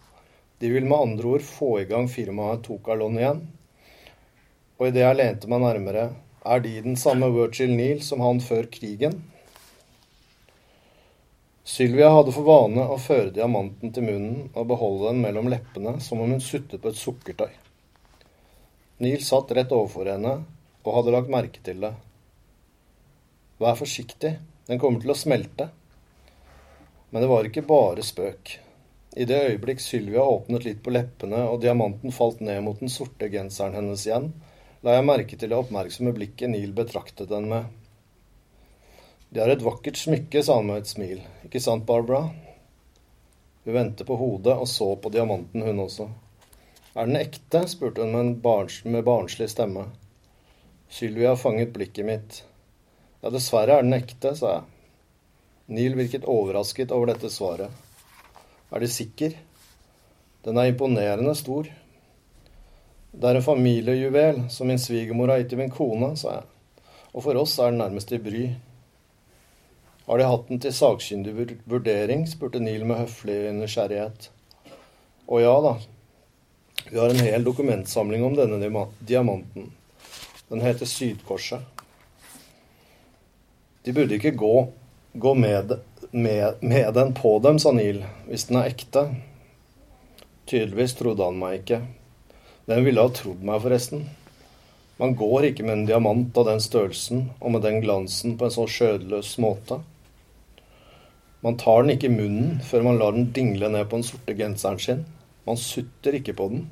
de 0.60 0.72
vil 0.72 0.88
med 0.88 0.98
andre 0.98 1.36
ord 1.36 1.46
få 1.46 1.72
i 1.82 1.88
gang 1.90 2.08
firmaet 2.12 2.64
Tokalon 2.66 3.20
igjen? 3.20 3.42
Og 4.80 4.90
idet 4.90 5.04
jeg 5.04 5.20
lente 5.20 5.50
meg 5.52 5.64
nærmere, 5.64 6.10
er 6.46 6.62
de 6.62 6.74
den 6.86 6.98
samme 7.00 7.32
Virgil 7.34 7.74
Neal 7.76 8.04
som 8.06 8.24
han 8.24 8.42
før 8.44 8.68
krigen? 8.72 9.18
Sylvia 11.66 12.12
hadde 12.14 12.34
for 12.36 12.46
vane 12.46 12.84
å 12.94 12.98
føre 13.02 13.34
diamanten 13.34 13.90
til 13.94 14.06
munnen 14.06 14.50
og 14.54 14.68
beholde 14.70 15.10
den 15.10 15.24
mellom 15.24 15.48
leppene 15.50 15.96
som 16.04 16.22
om 16.22 16.36
hun 16.36 16.44
suttet 16.44 16.84
på 16.84 16.92
et 16.92 17.00
sukkertøy. 17.00 17.50
Neil 19.02 19.24
satt 19.26 19.50
rett 19.58 19.74
overfor 19.74 20.12
henne 20.12 20.36
og 20.86 20.92
hadde 21.00 21.16
lagt 21.16 21.32
merke 21.34 21.64
til 21.66 21.82
det. 21.82 21.96
Vær 23.60 23.80
forsiktig, 23.80 24.36
den 24.70 24.80
kommer 24.80 25.02
til 25.02 25.16
å 25.16 25.18
smelte. 25.18 25.72
Men 27.10 27.24
det 27.24 27.32
var 27.32 27.50
ikke 27.50 27.66
bare 27.66 28.06
spøk. 28.06 28.60
I 29.16 29.24
det 29.26 29.38
øyeblikk 29.50 29.80
Sylvia 29.80 30.24
åpnet 30.28 30.66
litt 30.68 30.82
på 30.84 30.92
leppene 30.92 31.46
og 31.48 31.62
diamanten 31.64 32.12
falt 32.12 32.42
ned 32.44 32.60
mot 32.66 32.82
den 32.82 32.92
sorte 32.92 33.30
genseren 33.32 33.78
hennes 33.78 34.04
igjen, 34.04 34.34
la 34.84 34.98
jeg 34.98 35.06
merke 35.08 35.38
til 35.40 35.54
det 35.54 35.60
oppmerksomme 35.60 36.12
blikket 36.18 36.52
Neil 36.52 36.74
betraktet 36.76 37.32
den 37.32 37.48
med. 37.48 37.70
Det 39.32 39.44
er 39.44 39.54
et 39.54 39.64
vakkert 39.64 39.96
smykke, 40.00 40.44
sa 40.44 40.60
han 40.60 40.68
med 40.68 40.84
et 40.84 40.92
smil. 40.92 41.22
Ikke 41.48 41.62
sant, 41.64 41.88
Barbara? 41.88 42.28
Hun 43.64 43.78
vendte 43.78 44.06
på 44.06 44.20
hodet 44.20 44.54
og 44.54 44.68
så 44.68 44.92
på 45.00 45.14
diamanten, 45.16 45.64
hun 45.64 45.80
også. 45.88 46.10
Er 46.96 47.08
den 47.08 47.20
ekte? 47.20 47.64
spurte 47.72 48.04
hun 48.04 48.12
med, 48.16 48.36
barns, 48.44 48.82
med 48.84 49.08
barnslig 49.08 49.48
stemme. 49.52 49.88
Sylvia 50.92 51.34
fanget 51.40 51.72
blikket 51.74 52.08
mitt. 52.08 52.44
Ja, 53.24 53.32
dessverre 53.32 53.80
er 53.80 53.88
den 53.88 53.96
ekte, 53.96 54.36
sa 54.36 54.58
jeg. 54.58 54.70
Neil 55.76 55.96
virket 55.98 56.28
overrasket 56.30 56.92
over 56.94 57.10
dette 57.10 57.32
svaret. 57.34 57.85
Er 58.72 58.80
De 58.80 58.88
sikker? 58.88 59.36
Den 60.46 60.58
er 60.58 60.70
imponerende 60.70 61.36
stor. 61.36 61.70
Det 63.16 63.30
er 63.30 63.40
en 63.40 63.46
familiejuvel 63.46 64.44
som 64.50 64.68
min 64.68 64.82
svigermor 64.82 65.32
har 65.32 65.42
gitt 65.42 65.54
til 65.54 65.62
min 65.62 65.74
kone, 65.74 66.12
sa 66.18 66.40
jeg. 66.40 66.48
Og 67.16 67.24
for 67.24 67.40
oss 67.40 67.56
er 67.60 67.72
den 67.72 67.80
nærmest 67.80 68.12
i 68.12 68.20
bry. 68.20 68.46
Har 70.06 70.20
de 70.20 70.28
hatt 70.30 70.50
den 70.50 70.60
til 70.62 70.74
sakkyndig 70.76 71.34
vurdering? 71.66 72.28
spurte 72.30 72.60
Neil 72.60 72.84
med 72.86 73.06
høflig 73.06 73.54
nysgjerrighet. 73.56 74.30
Å 75.26 75.40
ja 75.42 75.54
da. 75.66 75.78
Vi 76.92 77.00
har 77.00 77.10
en 77.10 77.24
hel 77.26 77.48
dokumentsamling 77.48 78.26
om 78.28 78.36
denne 78.38 78.86
diamanten. 79.00 79.72
Den 80.52 80.62
heter 80.62 80.86
Sydkorset. 80.86 81.64
De 83.86 83.94
burde 83.94 84.20
ikke 84.20 84.36
gå, 84.38 84.68
gå 85.14 85.34
med, 85.34 85.74
med, 86.16 86.54
med, 86.62 86.94
den 86.94 87.14
på 87.14 87.40
dem, 87.40 87.60
sa 87.60 87.72
Neil, 87.76 88.06
hvis 88.30 88.48
den 88.48 88.62
er 88.62 88.70
ekte. 88.72 89.10
Tydeligvis 90.48 90.96
trodde 90.96 91.26
han 91.28 91.40
meg 91.40 91.60
ikke. 91.60 91.82
Hvem 92.70 92.86
ville 92.88 93.04
ha 93.04 93.12
trodd 93.12 93.42
meg, 93.44 93.60
forresten? 93.64 94.06
Man 94.96 95.18
går 95.20 95.50
ikke 95.50 95.66
med 95.68 95.74
en 95.74 95.90
diamant 95.90 96.38
av 96.40 96.48
den 96.48 96.62
størrelsen 96.64 97.26
og 97.42 97.52
med 97.52 97.66
den 97.68 97.82
glansen 97.84 98.38
på 98.40 98.48
en 98.48 98.54
så 98.56 98.64
skjødeløs 98.72 99.34
måte. 99.44 99.82
Man 101.44 101.60
tar 101.60 101.84
den 101.84 101.98
ikke 101.98 102.08
i 102.08 102.16
munnen 102.16 102.62
før 102.64 102.86
man 102.88 103.02
lar 103.02 103.12
den 103.14 103.28
dingle 103.36 103.68
ned 103.74 103.90
på 103.90 104.00
den 104.00 104.08
sorte 104.08 104.38
genseren 104.40 104.80
sin. 104.80 105.04
Man 105.46 105.60
sutter 105.60 106.16
ikke 106.16 106.38
på 106.38 106.48
den. 106.54 106.64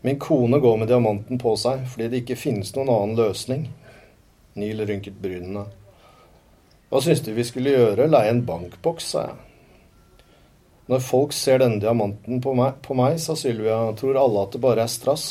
Min 0.00 0.16
kone 0.18 0.58
går 0.62 0.80
med 0.80 0.88
diamanten 0.88 1.42
på 1.42 1.52
seg 1.60 1.84
fordi 1.92 2.08
det 2.08 2.22
ikke 2.22 2.38
finnes 2.40 2.72
noen 2.74 2.94
annen 2.94 3.20
løsning. 3.20 3.68
Neil 4.56 4.80
rynket 4.88 5.20
brynene. 5.20 5.66
Hva 6.88 7.02
syns 7.04 7.20
du 7.24 7.34
vi 7.36 7.44
skulle 7.44 7.74
gjøre? 7.74 8.08
Leie 8.08 8.32
en 8.32 8.44
bankboks, 8.48 9.12
sa 9.12 9.26
jeg. 9.26 9.36
Når 10.88 11.02
folk 11.04 11.34
ser 11.36 11.60
denne 11.60 11.82
diamanten 11.82 12.40
på 12.40 12.54
meg, 12.56 12.78
på 12.84 12.96
meg, 12.96 13.18
sa 13.20 13.36
Sylvia, 13.36 13.76
tror 13.98 14.16
alle 14.16 14.46
at 14.46 14.54
det 14.56 14.62
bare 14.64 14.86
er 14.86 14.92
strass. 14.92 15.26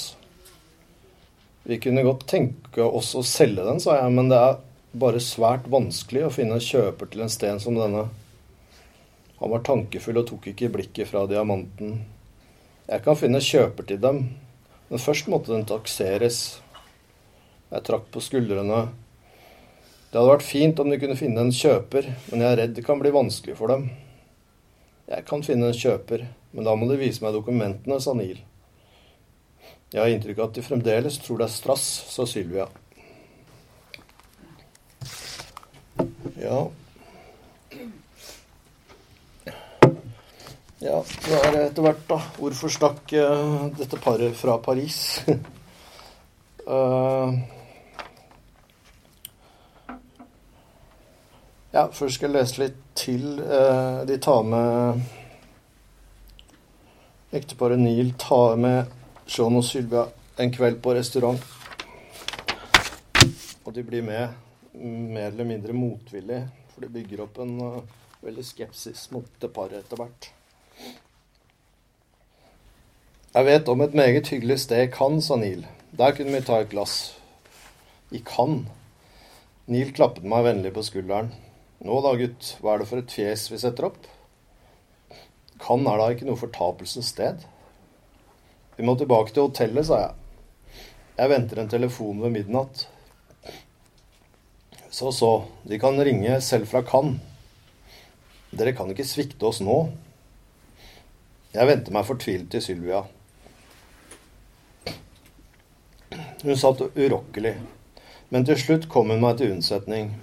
Vi 1.65 1.80
kunne 1.82 2.06
godt 2.06 2.28
tenke 2.30 2.86
oss 2.86 3.15
å 3.17 3.24
selge 3.26 3.65
den, 3.65 3.82
sa 3.82 3.98
jeg, 3.98 4.13
men 4.13 4.30
det 4.30 4.38
er 4.38 4.60
bare 5.02 5.22
svært 5.24 5.65
vanskelig 5.70 6.28
å 6.28 6.34
finne 6.34 6.60
en 6.60 6.63
kjøper 6.63 7.10
til 7.10 7.26
en 7.26 7.34
sten 7.34 7.60
som 7.60 7.76
denne. 7.78 8.06
Han 9.41 9.52
var 9.54 9.65
tankefull 9.65 10.22
og 10.22 10.30
tok 10.30 10.48
ikke 10.54 10.70
blikket 10.78 11.10
fra 11.10 11.26
diamanten. 11.30 11.98
Jeg 12.88 13.04
kan 13.06 13.17
finne 13.20 13.41
kjøper 13.43 13.89
til 13.89 14.00
dem, 14.02 14.22
men 14.88 15.02
først 15.04 15.28
måtte 15.34 15.52
den 15.52 15.65
takseres. 15.67 16.39
Jeg 17.74 17.84
trakk 17.89 18.08
på 18.13 18.24
skuldrene. 18.24 18.86
Det 20.18 20.24
hadde 20.24 20.34
vært 20.34 20.48
fint 20.50 20.80
om 20.82 20.88
de 20.90 20.98
kunne 20.98 21.14
finne 21.14 21.44
en 21.46 21.52
kjøper, 21.54 22.08
men 22.32 22.42
jeg 22.42 22.50
er 22.50 22.56
redd 22.58 22.72
det 22.74 22.84
kan 22.88 22.98
bli 22.98 23.12
vanskelig 23.14 23.54
for 23.60 23.70
dem. 23.70 23.84
Jeg 25.06 25.26
kan 25.28 25.44
finne 25.46 25.68
en 25.70 25.76
kjøper, 25.78 26.24
men 26.58 26.66
da 26.66 26.72
må 26.74 26.88
de 26.90 26.96
vise 26.98 27.22
meg 27.22 27.36
dokumentene, 27.36 28.00
sa 28.02 28.16
Neil. 28.18 28.40
Jeg 29.94 30.00
har 30.02 30.10
inntrykk 30.10 30.40
av 30.42 30.48
at 30.48 30.56
de 30.58 30.64
fremdeles 30.66 31.20
tror 31.22 31.38
det 31.38 31.46
er 31.46 31.54
strass, 31.54 31.84
sa 32.10 32.26
Sylvia. 32.26 32.66
Ja 36.42 36.64
Ja, 40.82 41.04
det 41.28 41.44
er 41.44 41.60
etter 41.60 41.86
hvert, 41.86 42.02
da? 42.10 42.18
Hvorfor 42.40 42.74
stakk 42.74 43.14
uh, 43.14 43.70
dette 43.78 44.02
paret 44.02 44.34
fra 44.42 44.58
Paris? 44.66 45.22
uh, 46.66 47.38
ja, 51.74 51.88
først 51.92 52.16
skal 52.16 52.32
jeg 52.32 52.38
lese 52.38 52.62
litt 52.62 52.82
til. 52.98 53.26
Uh, 53.42 54.04
de 54.08 54.18
tar 54.24 54.44
med 54.48 55.02
Ekteparet 57.38 57.80
Neil 57.80 58.14
tar 58.20 58.56
med 58.56 58.94
Sean 59.28 59.58
og 59.60 59.66
Sylvia 59.68 60.06
en 60.40 60.52
kveld 60.54 60.80
på 60.82 60.94
restaurant. 60.96 61.42
Og 63.66 63.74
de 63.76 63.84
blir 63.84 64.06
med 64.06 64.32
mer 64.78 65.32
eller 65.34 65.48
mindre 65.50 65.74
motvillig, 65.76 66.40
for 66.72 66.86
det 66.86 66.94
bygger 66.94 67.26
opp 67.26 67.40
en 67.44 67.54
uh, 67.60 67.82
veldig 68.24 68.46
skepsis 68.46 69.10
mot 69.12 69.28
det 69.42 69.52
paret 69.54 69.82
etter 69.82 70.00
hvert. 70.00 70.30
Jeg 73.34 73.46
vet 73.46 73.70
om 73.70 73.84
et 73.84 73.94
meget 73.94 74.32
hyggelig 74.32 74.62
sted 74.64 74.88
i 74.88 74.92
Cannes, 74.94 75.28
sa 75.28 75.36
Neil. 75.38 75.66
Der 75.98 76.16
kunne 76.16 76.34
vi 76.34 76.46
ta 76.48 76.62
et 76.62 76.72
glass. 76.72 77.18
I 78.10 78.24
Cannes? 78.26 78.72
Neil 79.68 79.92
klappet 79.92 80.24
meg 80.24 80.46
vennlig 80.48 80.72
på 80.74 80.86
skulderen. 80.88 81.34
Nå 81.86 82.00
da, 82.02 82.16
gutt, 82.18 82.56
hva 82.62 82.74
er 82.74 82.82
det 82.82 82.88
for 82.90 83.02
et 83.02 83.13
fjes 83.13 83.48
vi 83.52 83.60
setter 83.62 83.90
opp? 83.92 84.08
Kan 85.62 85.86
er 85.90 86.02
da 86.02 86.10
ikke 86.13 86.26
noe 86.26 86.40
fortapelsens 86.40 87.12
sted? 87.13 87.44
Vi 88.78 88.86
må 88.86 88.96
tilbake 88.98 89.34
til 89.34 89.50
hotellet, 89.50 89.86
sa 89.90 90.00
jeg. 90.04 90.82
Jeg 91.18 91.32
venter 91.34 91.62
en 91.62 91.70
telefon 91.70 92.22
ved 92.22 92.34
midnatt. 92.34 92.84
Så, 94.90 95.12
så. 95.12 95.32
De 95.66 95.80
kan 95.82 95.98
ringe 96.02 96.40
selv 96.42 96.70
fra 96.70 96.84
Cannes. 96.86 97.22
Dere 98.58 98.74
kan 98.74 98.90
ikke 98.90 99.06
svikte 99.06 99.50
oss 99.50 99.60
nå. 99.62 99.78
Jeg 101.54 101.70
venter 101.70 101.94
meg 101.94 102.06
fortvilet 102.08 102.50
til 102.54 102.63
Sylvia. 102.63 103.04
Hun 106.44 106.58
satt 106.58 106.86
urokkelig, 106.86 107.56
men 108.30 108.46
til 108.46 108.60
slutt 108.62 108.86
kom 108.94 109.10
hun 109.10 109.24
meg 109.24 109.40
til 109.40 109.56
unnsetning. 109.56 110.13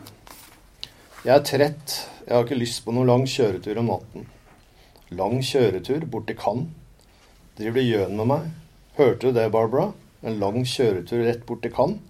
Jeg 1.25 1.33
er 1.41 1.45
trett, 1.49 1.93
jeg 2.27 2.37
har 2.37 2.43
ikke 2.45 2.59
lyst 2.59 2.83
på 2.85 2.93
noen 2.93 3.09
lang 3.09 3.23
kjøretur 3.25 3.79
om 3.81 3.87
natten. 3.89 4.27
Lang 5.17 5.39
kjøretur 5.41 6.03
bort 6.13 6.27
til 6.29 6.37
Cannes? 6.37 6.67
Driver 7.57 7.81
gjøn 7.81 8.19
med 8.19 8.29
meg? 8.29 8.51
Hørte 8.99 9.31
du 9.31 9.39
det, 9.39 9.47
Barbara? 9.55 9.87
En 10.21 10.37
lang 10.43 10.67
kjøretur 10.69 11.23
rett 11.25 11.47
bort 11.49 11.63
til 11.65 11.73
Cannes? 11.73 12.03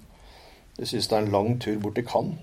Du 0.75 0.83
synes 0.83 1.07
det 1.07 1.15
er 1.15 1.29
en 1.29 1.31
lang 1.31 1.61
tur 1.63 1.79
bort 1.85 1.95
til 1.95 2.09
Cannes? 2.11 2.43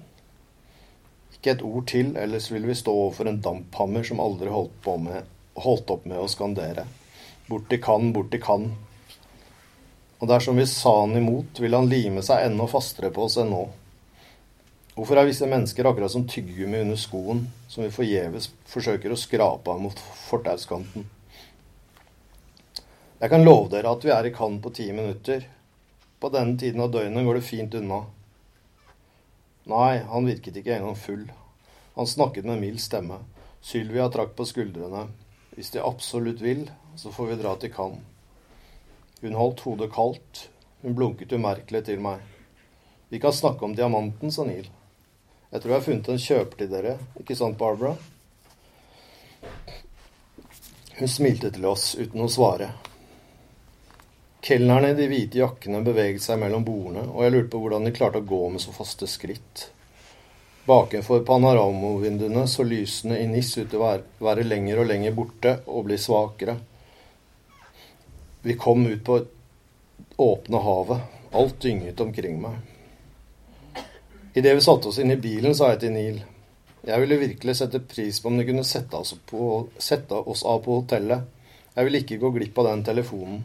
Ikke 1.36 1.58
et 1.58 1.66
ord 1.68 1.90
til, 1.92 2.16
ellers 2.16 2.48
vil 2.54 2.70
vi 2.72 2.78
stå 2.80 2.96
overfor 3.02 3.28
en 3.28 3.42
damphammer 3.44 4.08
som 4.08 4.24
aldri 4.24 4.56
holdt, 4.56 4.88
med, 5.04 5.28
holdt 5.68 5.92
opp 5.92 6.08
med 6.08 6.24
å 6.24 6.32
skandere. 6.32 6.88
Bort 7.52 7.68
til 7.68 7.84
Cannes, 7.84 8.16
bort 8.16 8.32
til 8.32 8.46
Cannes. 8.48 8.80
Og 10.24 10.32
dersom 10.32 10.56
vi 10.56 10.72
sa 10.72 11.02
han 11.02 11.20
imot, 11.20 11.60
vil 11.60 11.76
han 11.76 11.92
lime 11.92 12.24
seg 12.24 12.48
enda 12.48 12.72
fastere 12.72 13.12
på 13.12 13.28
oss 13.28 13.42
enn 13.44 13.52
nå. 13.52 13.66
Hvorfor 14.92 15.16
er 15.16 15.30
visse 15.30 15.48
mennesker 15.48 15.88
akkurat 15.88 16.12
som 16.12 16.26
tyggegummi 16.28 16.82
under 16.84 16.98
skoen, 17.00 17.46
som 17.72 17.86
vi 17.86 17.94
forgjeves 17.96 18.50
forsøker 18.68 19.14
å 19.14 19.20
skrape 19.20 19.72
av 19.72 19.80
mot 19.80 20.00
fortauskanten? 20.26 21.06
Jeg 23.22 23.32
kan 23.32 23.46
love 23.46 23.70
dere 23.72 23.94
at 23.94 24.04
vi 24.04 24.12
er 24.12 24.28
i 24.28 24.34
Cannes 24.36 24.60
på 24.64 24.74
ti 24.76 24.90
minutter. 24.92 25.46
På 26.20 26.32
denne 26.34 26.58
tiden 26.60 26.84
av 26.84 26.92
døgnet 26.92 27.24
går 27.24 27.40
det 27.40 27.46
fint 27.48 27.78
unna. 27.80 28.02
Nei, 29.72 30.02
han 30.12 30.28
virket 30.28 30.60
ikke 30.60 30.76
engang 30.76 31.00
full. 31.00 31.24
Han 31.96 32.10
snakket 32.10 32.50
med 32.50 32.60
mild 32.60 32.84
stemme. 32.84 33.22
Sylvia 33.64 34.10
trakk 34.12 34.36
på 34.36 34.50
skuldrene. 34.50 35.06
Hvis 35.56 35.72
de 35.72 35.86
absolutt 35.86 36.44
vil, 36.44 36.66
så 37.00 37.14
får 37.16 37.32
vi 37.32 37.40
dra 37.40 37.56
til 37.62 37.72
Cannes. 37.72 38.04
Hun 39.22 39.40
holdt 39.40 39.64
hodet 39.64 39.92
kaldt. 39.94 40.48
Hun 40.82 40.98
blunket 40.98 41.32
umerkelig 41.32 41.86
til 41.88 42.04
meg. 42.04 42.20
Vi 43.14 43.20
kan 43.22 43.32
snakke 43.32 43.64
om 43.64 43.78
diamanten, 43.78 44.34
sa 44.34 44.44
Neil. 44.44 44.68
Jeg 45.52 45.60
tror 45.60 45.72
jeg 45.72 45.80
har 45.80 45.84
funnet 45.84 46.10
en 46.14 46.22
kjøper 46.24 46.60
til 46.62 46.70
dere, 46.72 46.94
ikke 47.20 47.36
sant, 47.36 47.58
Barbara? 47.60 47.98
Hun 50.96 51.12
smilte 51.12 51.52
til 51.52 51.66
oss 51.68 51.92
uten 52.00 52.24
å 52.24 52.30
svare. 52.32 52.70
Kelnerne 54.42 54.94
i 54.94 54.98
de 54.98 55.10
hvite 55.12 55.42
jakkene 55.42 55.84
beveget 55.84 56.24
seg 56.24 56.40
mellom 56.40 56.64
bordene, 56.66 57.04
og 57.12 57.26
jeg 57.26 57.36
lurte 57.36 57.52
på 57.52 57.62
hvordan 57.66 57.86
de 57.86 57.94
klarte 57.98 58.24
å 58.24 58.30
gå 58.32 58.42
med 58.54 58.64
så 58.64 58.72
faste 58.74 59.10
skritt. 59.12 59.68
Bakenfor 60.66 61.26
panoramovinduene 61.28 62.48
så 62.48 62.64
lysene 62.64 63.20
i 63.20 63.28
Nis 63.28 63.52
ut 63.58 63.68
til 63.74 63.82
å 63.82 63.92
være 64.24 64.48
lenger 64.48 64.82
og 64.82 64.92
lenger 64.94 65.20
borte 65.20 65.56
og 65.68 65.90
bli 65.90 66.00
svakere. 66.00 66.56
Vi 68.48 68.56
kom 68.58 68.88
ut 68.88 69.04
på 69.04 69.20
åpne 70.22 70.64
havet. 70.64 71.18
Alt 71.36 71.60
dynget 71.64 72.00
omkring 72.02 72.40
meg. 72.42 72.71
Idet 74.34 74.56
vi 74.58 74.62
satte 74.63 74.88
oss 74.88 75.00
inn 75.02 75.12
i 75.12 75.20
bilen, 75.20 75.56
sa 75.56 75.74
jeg 75.74 75.84
til 75.86 75.96
Neil 75.96 76.22
jeg 76.82 77.04
ville 77.04 77.20
virkelig 77.22 77.54
sette 77.60 77.80
pris 77.86 78.17
på 78.22 78.30
om 78.32 78.39
de 78.39 78.46
kunne 78.48 78.65
sette 78.65 78.98
oss, 78.98 79.13
på, 79.30 79.67
sette 79.78 80.17
oss 80.17 80.41
av 80.50 80.63
på 80.65 80.80
hotellet. 80.80 81.28
Jeg 81.76 81.86
ville 81.86 82.02
ikke 82.02 82.17
gå 82.24 82.32
glipp 82.34 82.58
av 82.58 82.72
den 82.72 82.82
telefonen. 82.88 83.44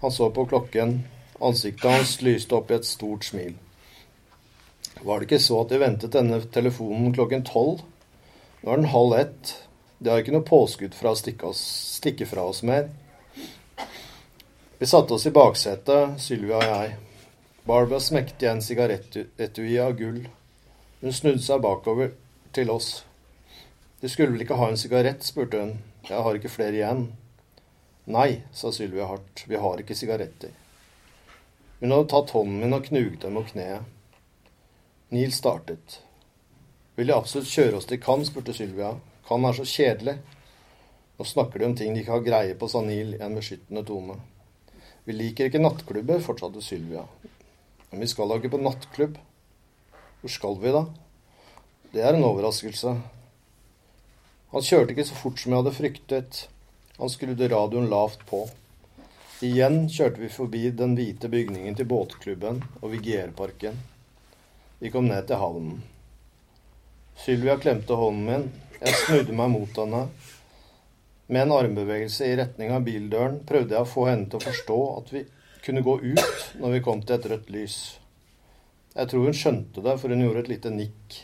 Han 0.00 0.14
så 0.14 0.28
på 0.30 0.44
klokken. 0.46 1.00
Ansiktet 1.42 1.90
hans 1.90 2.12
lyste 2.22 2.54
opp 2.54 2.70
i 2.70 2.76
et 2.78 2.86
stort 2.86 3.26
smil. 3.26 3.56
Var 5.02 5.18
det 5.18 5.26
ikke 5.26 5.40
så 5.42 5.64
at 5.64 5.74
de 5.74 5.82
ventet 5.82 6.14
denne 6.14 6.38
telefonen 6.54 7.10
klokken 7.14 7.42
tolv? 7.46 7.82
Nå 8.62 8.70
er 8.70 8.80
den 8.84 8.92
halv 8.94 9.18
ett. 9.18 9.52
De 9.98 10.12
har 10.12 10.22
ikke 10.22 10.34
noe 10.36 10.46
påskudd 10.46 10.94
fra 10.94 11.14
å 11.14 11.18
stikke, 11.18 11.50
oss, 11.50 11.62
stikke 11.98 12.26
fra 12.26 12.46
oss 12.46 12.62
mer. 12.66 12.86
Vi 14.78 14.86
satte 14.86 15.18
oss 15.18 15.26
i 15.26 15.34
baksetet, 15.34 16.20
Sylvia 16.22 16.62
og 16.62 16.70
jeg. 16.70 16.96
Barbara 17.68 18.00
smekte 18.00 18.46
igjen 18.46 18.62
sigarettetui 18.64 19.74
av 19.84 19.90
gull. 19.98 20.22
Hun 21.02 21.12
snudde 21.12 21.42
seg 21.44 21.60
bakover 21.60 22.14
til 22.56 22.70
oss. 22.72 23.02
Du 24.00 24.06
skulle 24.08 24.32
vel 24.32 24.46
ikke 24.46 24.56
ha 24.56 24.70
en 24.70 24.80
sigarett, 24.80 25.20
spurte 25.26 25.60
hun. 25.60 25.74
Jeg 26.08 26.22
har 26.24 26.38
ikke 26.38 26.52
flere 26.54 26.78
igjen. 26.78 27.02
Nei, 28.08 28.40
sa 28.56 28.72
Sylvia 28.72 29.10
hardt, 29.10 29.44
vi 29.52 29.60
har 29.60 29.84
ikke 29.84 29.98
sigaretter. 30.00 30.56
Hun 31.82 31.92
hadde 31.92 32.08
tatt 32.14 32.32
hånden 32.32 32.56
min 32.64 32.72
og 32.72 32.88
knuget 32.88 33.20
dem 33.26 33.36
mot 33.36 33.52
kneet. 33.52 33.84
Neil 35.12 35.36
startet. 35.36 36.00
Vil 36.96 37.12
de 37.12 37.18
absolutt 37.20 37.52
kjøre 37.52 37.82
oss 37.82 37.92
til 37.92 38.00
Cannes, 38.00 38.32
spurte 38.32 38.56
Sylvia. 38.56 38.94
Cannes 39.28 39.52
er 39.52 39.60
så 39.60 39.74
kjedelig. 39.74 40.20
Nå 41.20 41.32
snakker 41.36 41.60
de 41.60 41.68
om 41.68 41.76
ting 41.76 41.92
de 41.92 42.00
ikke 42.00 42.16
har 42.16 42.30
greie 42.32 42.56
på, 42.56 42.72
sa 42.72 42.80
Neil 42.80 43.18
i 43.18 43.24
en 43.28 43.36
beskyttende 43.36 43.84
tone. 43.84 44.22
Vi 45.04 45.20
liker 45.20 45.52
ikke 45.52 45.60
nattklubber, 45.60 46.24
fortsatte 46.24 46.64
Sylvia. 46.64 47.04
Men 47.90 48.04
vi 48.04 48.10
skal 48.10 48.28
da 48.28 48.38
ikke 48.38 48.52
på 48.56 48.60
nattklubb. 48.62 49.18
Hvor 50.20 50.32
skal 50.32 50.58
vi 50.62 50.74
da? 50.74 50.84
Det 51.92 52.04
er 52.04 52.16
en 52.16 52.26
overraskelse. 52.28 52.94
Han 54.52 54.64
kjørte 54.64 54.94
ikke 54.94 55.06
så 55.08 55.16
fort 55.16 55.40
som 55.40 55.52
jeg 55.52 55.62
hadde 55.62 55.76
fryktet. 55.76 56.40
Han 56.98 57.12
skrudde 57.12 57.50
radioen 57.52 57.88
lavt 57.92 58.24
på. 58.28 58.42
Igjen 59.44 59.84
kjørte 59.92 60.18
vi 60.18 60.32
forbi 60.32 60.64
den 60.74 60.96
hvite 60.98 61.30
bygningen 61.30 61.76
til 61.78 61.86
båtklubben 61.88 62.62
og 62.80 62.90
Vigierparken. 62.90 63.76
Vi 64.80 64.90
kom 64.90 65.06
ned 65.06 65.28
til 65.28 65.38
havnen. 65.38 65.82
Sylvia 67.18 67.56
klemte 67.58 67.96
hånden 67.98 68.26
min. 68.26 68.48
Jeg 68.78 68.98
snudde 69.04 69.36
meg 69.38 69.52
mot 69.54 69.80
henne. 69.80 70.02
Med 71.28 71.44
en 71.44 71.54
armbevegelse 71.54 72.26
i 72.26 72.36
retning 72.38 72.70
av 72.72 72.84
bildøren 72.86 73.40
prøvde 73.46 73.76
jeg 73.76 73.84
å 73.84 73.90
få 73.90 74.06
henne 74.08 74.28
til 74.30 74.40
å 74.40 74.46
forstå 74.48 74.78
at 74.96 75.10
vi 75.12 75.24
kunne 75.68 75.84
gå 75.84 75.98
ut 76.00 76.44
når 76.58 76.78
vi 76.78 76.84
kom 76.84 77.02
til 77.04 77.18
et 77.18 77.26
rødt 77.28 77.50
lys. 77.52 77.78
Jeg 78.94 79.10
tror 79.10 79.26
hun 79.28 79.36
skjønte 79.36 79.82
det, 79.84 79.98
for 80.00 80.08
hun 80.08 80.22
gjorde 80.24 80.46
et 80.46 80.54
lite 80.54 80.72
nikk. 80.72 81.18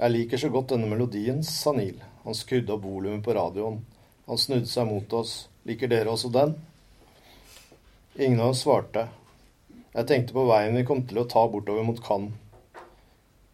Jeg 0.00 0.10
liker 0.14 0.40
så 0.40 0.48
godt 0.50 0.72
denne 0.72 0.88
melodien, 0.90 1.44
sa 1.44 1.74
Neil. 1.76 2.00
Han 2.24 2.34
skrudde 2.34 2.72
opp 2.74 2.86
volumet 2.88 3.22
på 3.26 3.36
radioen. 3.36 3.82
Han 4.24 4.40
snudde 4.40 4.70
seg 4.70 4.88
mot 4.88 5.12
oss. 5.20 5.36
Liker 5.68 5.92
dere 5.92 6.10
også 6.10 6.32
den? 6.32 6.56
Ingen 8.16 8.40
av 8.40 8.54
oss 8.54 8.64
svarte. 8.64 9.04
Jeg 9.94 10.08
tenkte 10.10 10.34
på 10.34 10.48
veien 10.48 10.74
vi 10.74 10.88
kom 10.88 11.04
til 11.06 11.20
å 11.20 11.28
ta 11.30 11.44
bortover 11.50 11.84
mot 11.86 12.00
Cannes. 12.02 12.32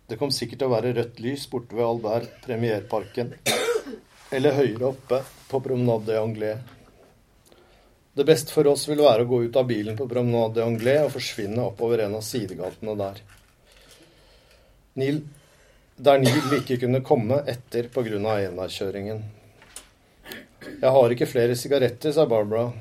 Det 0.09 0.19
kom 0.19 0.33
sikkert 0.35 0.63
til 0.63 0.71
å 0.71 0.77
være 0.79 0.95
rødt 0.97 1.21
lys 1.23 1.45
borte 1.51 1.77
ved 1.77 1.87
Albert 1.87 2.41
Premierparken. 2.47 3.35
Eller 4.31 4.57
høyere 4.57 4.95
oppe 4.95 5.21
på 5.51 5.61
Promenade 5.63 6.17
Anglais. 6.23 6.63
Det 8.13 8.25
beste 8.25 8.51
for 8.53 8.67
oss 8.67 8.89
ville 8.89 9.07
være 9.07 9.23
å 9.23 9.29
gå 9.31 9.43
ut 9.47 9.57
av 9.57 9.69
bilen 9.69 9.95
på 9.99 10.09
Promenade 10.11 10.65
Anglais 10.67 11.05
og 11.05 11.13
forsvinne 11.15 11.63
oppover 11.63 12.03
en 12.05 12.17
av 12.19 12.25
sidegatene 12.27 12.97
der. 12.99 13.21
Neil, 14.99 15.21
der 15.95 16.19
Neil 16.19 16.57
ikke 16.57 16.81
kunne 16.83 17.05
komme 17.07 17.39
etter 17.47 17.87
pga. 17.95 18.19
enveiskjøringen. 18.19 19.23
Jeg 20.83 20.91
har 20.91 21.15
ikke 21.15 21.31
flere 21.31 21.55
sigaretter, 21.57 22.13
sa 22.13 22.27
Barbara. 22.27 22.73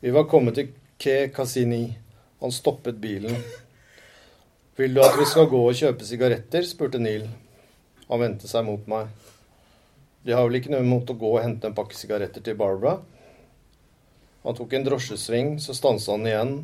Vi 0.00 0.10
var 0.10 0.26
kommet 0.28 0.54
til 0.54 0.74
Ke 0.98 1.30
Cassini. 1.30 1.96
Han 2.40 2.52
stoppet 2.52 2.98
bilen. 3.00 3.38
Vil 4.76 4.94
du 4.94 5.00
at 5.04 5.14
vi 5.18 5.24
skal 5.24 5.46
gå 5.46 5.68
og 5.68 5.74
kjøpe 5.74 6.04
sigaretter? 6.04 6.66
spurte 6.66 6.98
Neil. 6.98 7.28
Han 8.08 8.20
vendte 8.20 8.50
seg 8.50 8.66
mot 8.66 8.86
meg. 8.90 9.06
De 10.26 10.34
har 10.34 10.44
vel 10.48 10.58
ikke 10.58 10.72
noe 10.74 10.82
imot 10.82 11.10
å 11.14 11.20
gå 11.20 11.30
og 11.36 11.44
hente 11.44 11.70
en 11.70 11.76
pakke 11.76 11.94
sigaretter 11.94 12.42
til 12.42 12.58
Barbara? 12.58 12.98
Han 14.44 14.56
tok 14.56 14.74
en 14.76 14.84
drosjesving, 14.84 15.54
så 15.60 15.72
stansa 15.76 16.12
han 16.12 16.26
igjen 16.28 16.54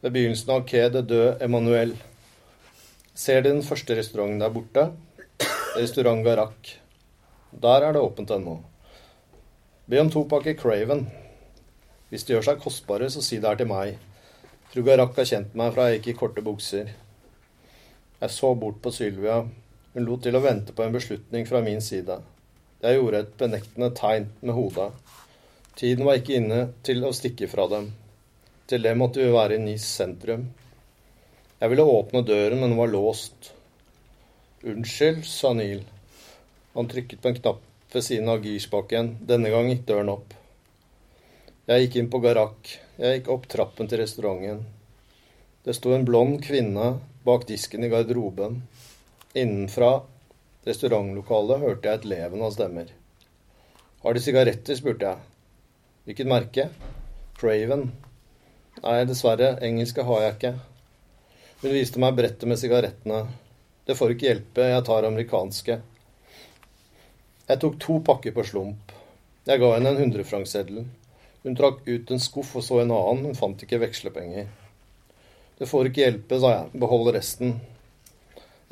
ved 0.00 0.14
begynnelsen 0.14 0.52
av 0.54 0.62
Quai 0.68 0.88
de 0.94 1.02
Deux 1.04 1.42
Emmanuel. 1.44 1.92
Ser 3.12 3.42
de 3.42 3.52
den 3.52 3.64
første 3.66 3.96
restauranten 3.98 4.40
der 4.40 4.52
borte? 4.54 4.84
Restaurant 5.76 6.24
Garak. 6.24 6.70
Der 7.52 7.84
er 7.84 7.92
det 7.92 8.00
åpent 8.00 8.30
ennå. 8.32 8.58
Be 9.88 10.00
om 10.00 10.10
to 10.12 10.22
pakker 10.30 10.56
Craven. 10.56 11.06
Hvis 12.08 12.24
de 12.24 12.32
gjør 12.34 12.46
seg 12.46 12.62
kostbare, 12.64 13.10
så 13.12 13.20
si 13.24 13.40
det 13.42 13.50
er 13.50 13.60
til 13.60 13.68
meg. 13.68 13.98
Fru 14.72 14.80
Garak 14.86 15.16
har 15.16 15.28
kjent 15.28 15.54
meg 15.56 15.74
fra 15.74 15.88
jeg 15.88 15.98
gikk 15.98 16.10
i 16.12 16.16
korte 16.22 16.44
bukser. 16.44 16.94
Jeg 18.20 18.34
så 18.34 18.54
bort 18.56 18.80
på 18.84 18.92
Sylvia. 18.92 19.42
Hun 19.92 20.08
lot 20.08 20.24
til 20.24 20.36
å 20.36 20.42
vente 20.44 20.72
på 20.72 20.84
en 20.84 20.96
beslutning 20.96 21.44
fra 21.48 21.60
min 21.64 21.84
side. 21.84 22.18
Jeg 22.80 22.98
gjorde 22.98 23.22
et 23.24 23.36
benektende 23.40 23.92
tegn 23.96 24.28
med 24.40 24.56
hodet. 24.56 24.90
Tiden 25.78 26.08
var 26.08 26.18
ikke 26.18 26.40
inne 26.40 26.56
til 26.82 27.04
å 27.06 27.12
stikke 27.14 27.46
fra 27.46 27.68
dem. 27.70 27.92
Til 28.66 28.82
det 28.82 28.96
måtte 28.98 29.22
vi 29.22 29.30
være 29.30 29.54
i 29.54 29.62
Nis 29.62 29.84
sentrum. 29.86 30.48
Jeg 31.60 31.70
ville 31.70 31.84
åpne 31.86 32.24
døren, 32.26 32.58
men 32.58 32.72
den 32.72 32.80
var 32.80 32.90
låst. 32.90 33.52
Unnskyld, 34.66 35.22
sa 35.22 35.52
Neil. 35.54 35.84
Han 36.74 36.90
trykket 36.90 37.22
på 37.22 37.30
en 37.30 37.38
knapp 37.38 37.62
ved 37.94 38.06
siden 38.08 38.32
av 38.32 38.42
girspaken. 38.42 39.12
Denne 39.30 39.54
gang 39.54 39.70
gikk 39.70 39.86
døren 39.86 40.10
opp. 40.16 40.34
Jeg 41.70 41.86
gikk 41.86 42.00
inn 42.02 42.10
på 42.10 42.24
Garak. 42.26 42.74
Jeg 42.98 43.20
gikk 43.20 43.32
opp 43.36 43.46
trappen 43.54 43.86
til 43.86 44.02
restauranten. 44.02 44.66
Det 45.62 45.78
sto 45.78 45.94
en 45.94 46.06
blond 46.08 46.42
kvinne 46.42 46.90
bak 47.22 47.46
disken 47.46 47.86
i 47.86 47.94
garderoben. 47.94 48.64
Innenfra 49.38 49.94
restaurantlokalet 50.66 51.62
hørte 51.62 51.86
jeg 51.86 52.02
et 52.02 52.12
leven 52.16 52.42
av 52.42 52.54
stemmer. 52.58 52.90
Har 54.02 54.14
de 54.14 54.26
sigaretter? 54.26 54.74
spurte 54.82 55.12
jeg. 55.12 55.27
Hvilket 56.08 56.24
merke? 56.24 56.64
Craven. 57.36 57.82
Nei, 58.80 59.00
dessverre, 59.04 59.58
engelske 59.60 60.00
har 60.08 60.22
jeg 60.22 60.36
ikke. 60.38 60.52
Hun 61.60 61.74
viste 61.74 62.00
meg 62.00 62.14
brettet 62.16 62.48
med 62.48 62.56
sigarettene. 62.56 63.18
Det 63.84 63.96
får 63.98 64.14
ikke 64.14 64.26
hjelpe, 64.30 64.70
jeg 64.70 64.86
tar 64.88 65.04
amerikanske. 65.04 65.76
Jeg 67.50 67.60
tok 67.60 67.76
to 67.84 67.98
pakker 68.08 68.32
på 68.32 68.46
slump. 68.48 68.96
Jeg 69.50 69.60
ga 69.60 69.68
henne 69.74 69.92
en 69.92 70.00
hundrefrankseddel. 70.00 70.88
Hun 71.44 71.60
trakk 71.60 71.84
ut 71.84 72.14
en 72.16 72.24
skuff 72.24 72.56
og 72.56 72.64
så 72.64 72.80
en 72.80 72.96
annen, 72.96 73.28
hun 73.28 73.36
fant 73.36 73.68
ikke 73.68 73.84
vekslepenger. 73.84 74.48
Det 75.60 75.68
får 75.68 75.92
ikke 75.92 76.06
hjelpe, 76.06 76.40
sa 76.40 76.54
jeg. 76.54 76.72
Behold 76.86 77.12
resten. 77.18 77.58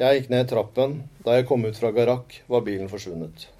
Jeg 0.00 0.22
gikk 0.22 0.32
ned 0.32 0.48
trappen. 0.48 1.02
Da 1.20 1.36
jeg 1.36 1.50
kom 1.52 1.68
ut 1.68 1.76
fra 1.76 1.92
Garak, 1.92 2.40
var 2.48 2.64
bilen 2.64 2.88
forsvunnet. 2.88 3.50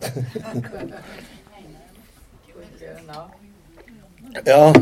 ja. 4.46 4.72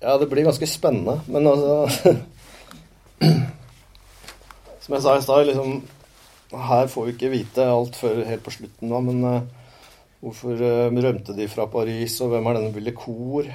Ja, 0.00 0.18
det 0.18 0.28
blir 0.30 0.44
ganske 0.46 0.66
spennende, 0.68 1.20
men 1.26 1.46
altså 1.50 2.12
Som 4.84 4.94
jeg 4.94 5.02
sa 5.02 5.16
i 5.16 5.22
stad, 5.24 5.46
liksom 5.48 5.80
Her 6.52 6.90
får 6.92 7.06
vi 7.06 7.14
ikke 7.16 7.32
vite 7.32 7.64
alt 7.66 7.96
før 7.98 8.20
helt 8.28 8.44
på 8.44 8.54
slutten, 8.54 8.92
da, 8.92 9.00
men 9.02 9.24
uh, 9.24 9.40
Hvorfor 10.20 10.60
uh, 10.60 11.00
rømte 11.06 11.34
de 11.36 11.48
fra 11.50 11.66
Paris, 11.70 12.20
og 12.20 12.30
hvem 12.32 12.46
er 12.46 12.58
denne 12.58 12.74
ville 12.74 12.94
kor? 12.96 13.50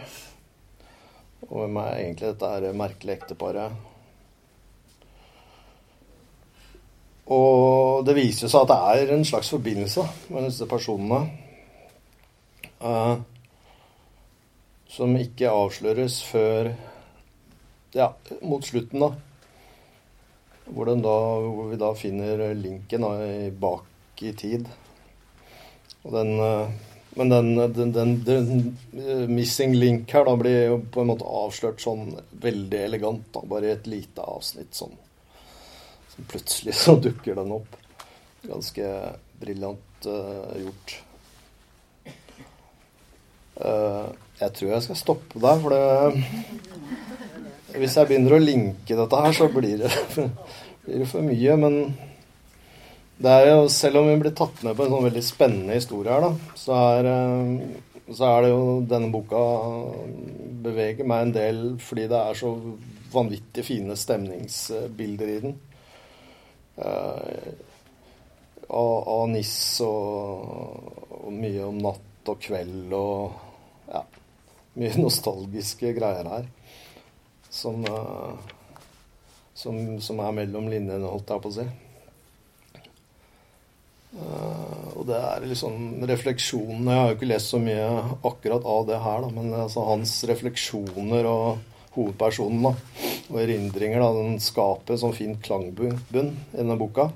Og 1.48 1.56
hvem 1.58 1.80
er 1.82 2.02
egentlig 2.04 2.28
dette 2.34 2.52
her 2.52 2.78
merkelige 2.78 3.18
ekteparet? 3.22 3.91
Og 7.30 8.06
det 8.06 8.16
viser 8.18 8.50
seg 8.50 8.66
at 8.66 8.72
det 8.72 9.06
er 9.06 9.14
en 9.16 9.26
slags 9.28 9.52
forbindelse 9.54 10.06
med 10.34 10.48
disse 10.50 10.68
personene. 10.70 11.22
Uh, 12.82 13.22
som 14.90 15.14
ikke 15.16 15.52
avsløres 15.54 16.18
før 16.28 16.72
ja, 17.94 18.10
mot 18.42 18.66
slutten, 18.66 19.04
da. 19.06 19.12
Hvor, 20.72 20.90
da, 20.90 21.18
hvor 21.46 21.70
vi 21.70 21.80
da 21.80 21.92
finner 21.98 22.46
linken 22.58 23.06
da, 23.06 23.14
bak 23.62 24.24
i 24.26 24.34
tid. 24.38 24.68
Og 26.02 26.16
den, 26.16 26.34
uh, 26.42 26.74
men 27.16 27.30
den, 27.30 27.56
den, 27.56 27.94
den, 27.94 28.14
den, 28.26 28.78
eh, 28.96 29.28
missing 29.28 29.76
link 29.76 30.12
her 30.16 30.24
da 30.26 30.36
blir 30.40 30.62
jo 30.70 30.78
på 30.94 31.04
en 31.04 31.10
måte 31.12 31.28
avslørt 31.28 31.84
sånn 31.84 32.14
veldig 32.44 32.84
elegant. 32.86 33.26
da, 33.36 33.44
Bare 33.52 33.68
i 33.68 33.74
et 33.76 33.90
lite 33.92 34.24
avsnitt 34.24 34.78
sånn. 34.78 34.96
Så 36.12 36.26
plutselig 36.28 36.76
så 36.76 36.96
dukker 37.00 37.38
den 37.40 37.54
opp. 37.56 37.78
Ganske 38.44 38.88
briljant 39.42 40.08
uh, 40.08 40.52
gjort. 40.60 40.96
Uh, 43.62 44.08
jeg 44.42 44.54
tror 44.58 44.72
jeg 44.74 44.86
skal 44.88 44.98
stoppe 44.98 45.42
der, 45.42 45.60
for 45.62 45.70
det 45.76 45.84
Hvis 47.78 47.96
jeg 47.98 48.10
begynner 48.10 48.36
å 48.36 48.42
linke 48.42 48.98
dette 48.98 49.20
her, 49.26 49.36
så 49.38 49.48
blir 49.54 49.84
det, 49.84 49.92
blir 50.86 51.04
det 51.04 51.10
for 51.12 51.24
mye. 51.26 51.58
Men 51.62 51.78
det 53.22 53.32
er 53.32 53.52
jo, 53.52 53.70
selv 53.70 54.02
om 54.02 54.10
vi 54.10 54.18
blir 54.24 54.34
tatt 54.36 54.64
med 54.66 54.76
på 54.76 54.86
en 54.86 54.96
sånn 54.96 55.06
veldig 55.06 55.24
spennende 55.24 55.78
historie 55.78 56.12
her, 56.12 56.26
da, 56.26 56.56
så 56.58 56.78
er, 56.98 57.10
eh, 57.12 58.14
så 58.18 58.28
er 58.28 58.40
det 58.44 58.50
jo 58.50 58.64
denne 58.90 59.12
boka 59.14 59.42
beveger 60.66 61.08
meg 61.08 61.28
en 61.28 61.36
del 61.36 61.60
fordi 61.82 62.08
det 62.10 62.18
er 62.18 62.40
så 62.40 62.56
vanvittig 63.14 63.66
fine 63.68 63.98
stemningsbilder 64.00 65.36
i 65.36 65.38
den. 65.46 65.56
Av, 68.72 68.96
av 69.12 69.28
Nis 69.32 69.54
og, 69.84 70.48
og, 71.18 71.30
mye 71.36 71.66
om 71.68 71.78
natt 71.84 72.32
og 72.32 72.40
kveld 72.42 72.94
og 72.96 73.92
ja, 73.92 74.04
mye 74.80 74.96
nostalgiske 75.04 75.94
greier 75.98 76.30
her. 76.32 76.50
Som, 77.52 77.84
uh, 77.84 78.32
som, 79.54 80.00
som 80.00 80.22
er 80.24 80.38
mellom 80.38 80.70
linjene, 80.72 81.04
holdt 81.04 81.34
jeg 81.34 81.44
på 81.44 81.52
å 81.52 81.56
si. 81.58 81.66
Uh, 84.12 84.88
og 85.00 85.06
det 85.08 85.16
er 85.18 85.46
liksom 85.48 86.02
refleksjonene 86.04 86.92
Jeg 86.92 87.00
har 87.00 87.06
jo 87.10 87.16
ikke 87.16 87.30
lest 87.30 87.54
så 87.54 87.60
mye 87.64 87.86
akkurat 88.28 88.66
av 88.68 88.88
det 88.90 89.00
her, 89.00 89.24
da, 89.24 89.30
men 89.36 89.54
altså 89.56 89.86
hans 89.88 90.18
refleksjoner 90.28 91.28
og 91.30 91.62
hovedpersonen 91.96 92.68
da, 92.68 92.74
og 93.32 93.40
erindringer, 93.42 94.04
da, 94.04 94.12
den 94.18 94.40
skaper 94.44 95.00
sånn 95.00 95.16
fin 95.16 95.38
klangbunn 95.40 95.98
i 96.52 96.58
denne 96.58 96.76
boka. 96.80 97.10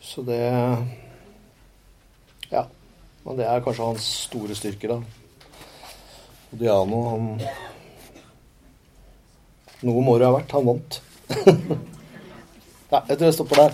Så 0.00 0.22
det 0.26 0.40
Ja. 2.50 2.66
Men 3.24 3.36
det 3.36 3.44
er 3.44 3.60
kanskje 3.60 3.84
hans 3.84 4.06
store 4.30 4.54
styrke, 4.56 4.88
da. 4.88 5.02
Diano, 6.50 7.02
han 7.10 7.42
Noe 9.82 10.02
må 10.02 10.16
det 10.18 10.26
ha 10.26 10.32
vært. 10.34 10.54
Han 10.56 10.66
vant. 10.72 11.00
Ja, 12.88 13.02
jeg 13.04 13.18
tror 13.18 13.26
jeg 13.26 13.34
stopper 13.36 13.56
der. 13.60 13.72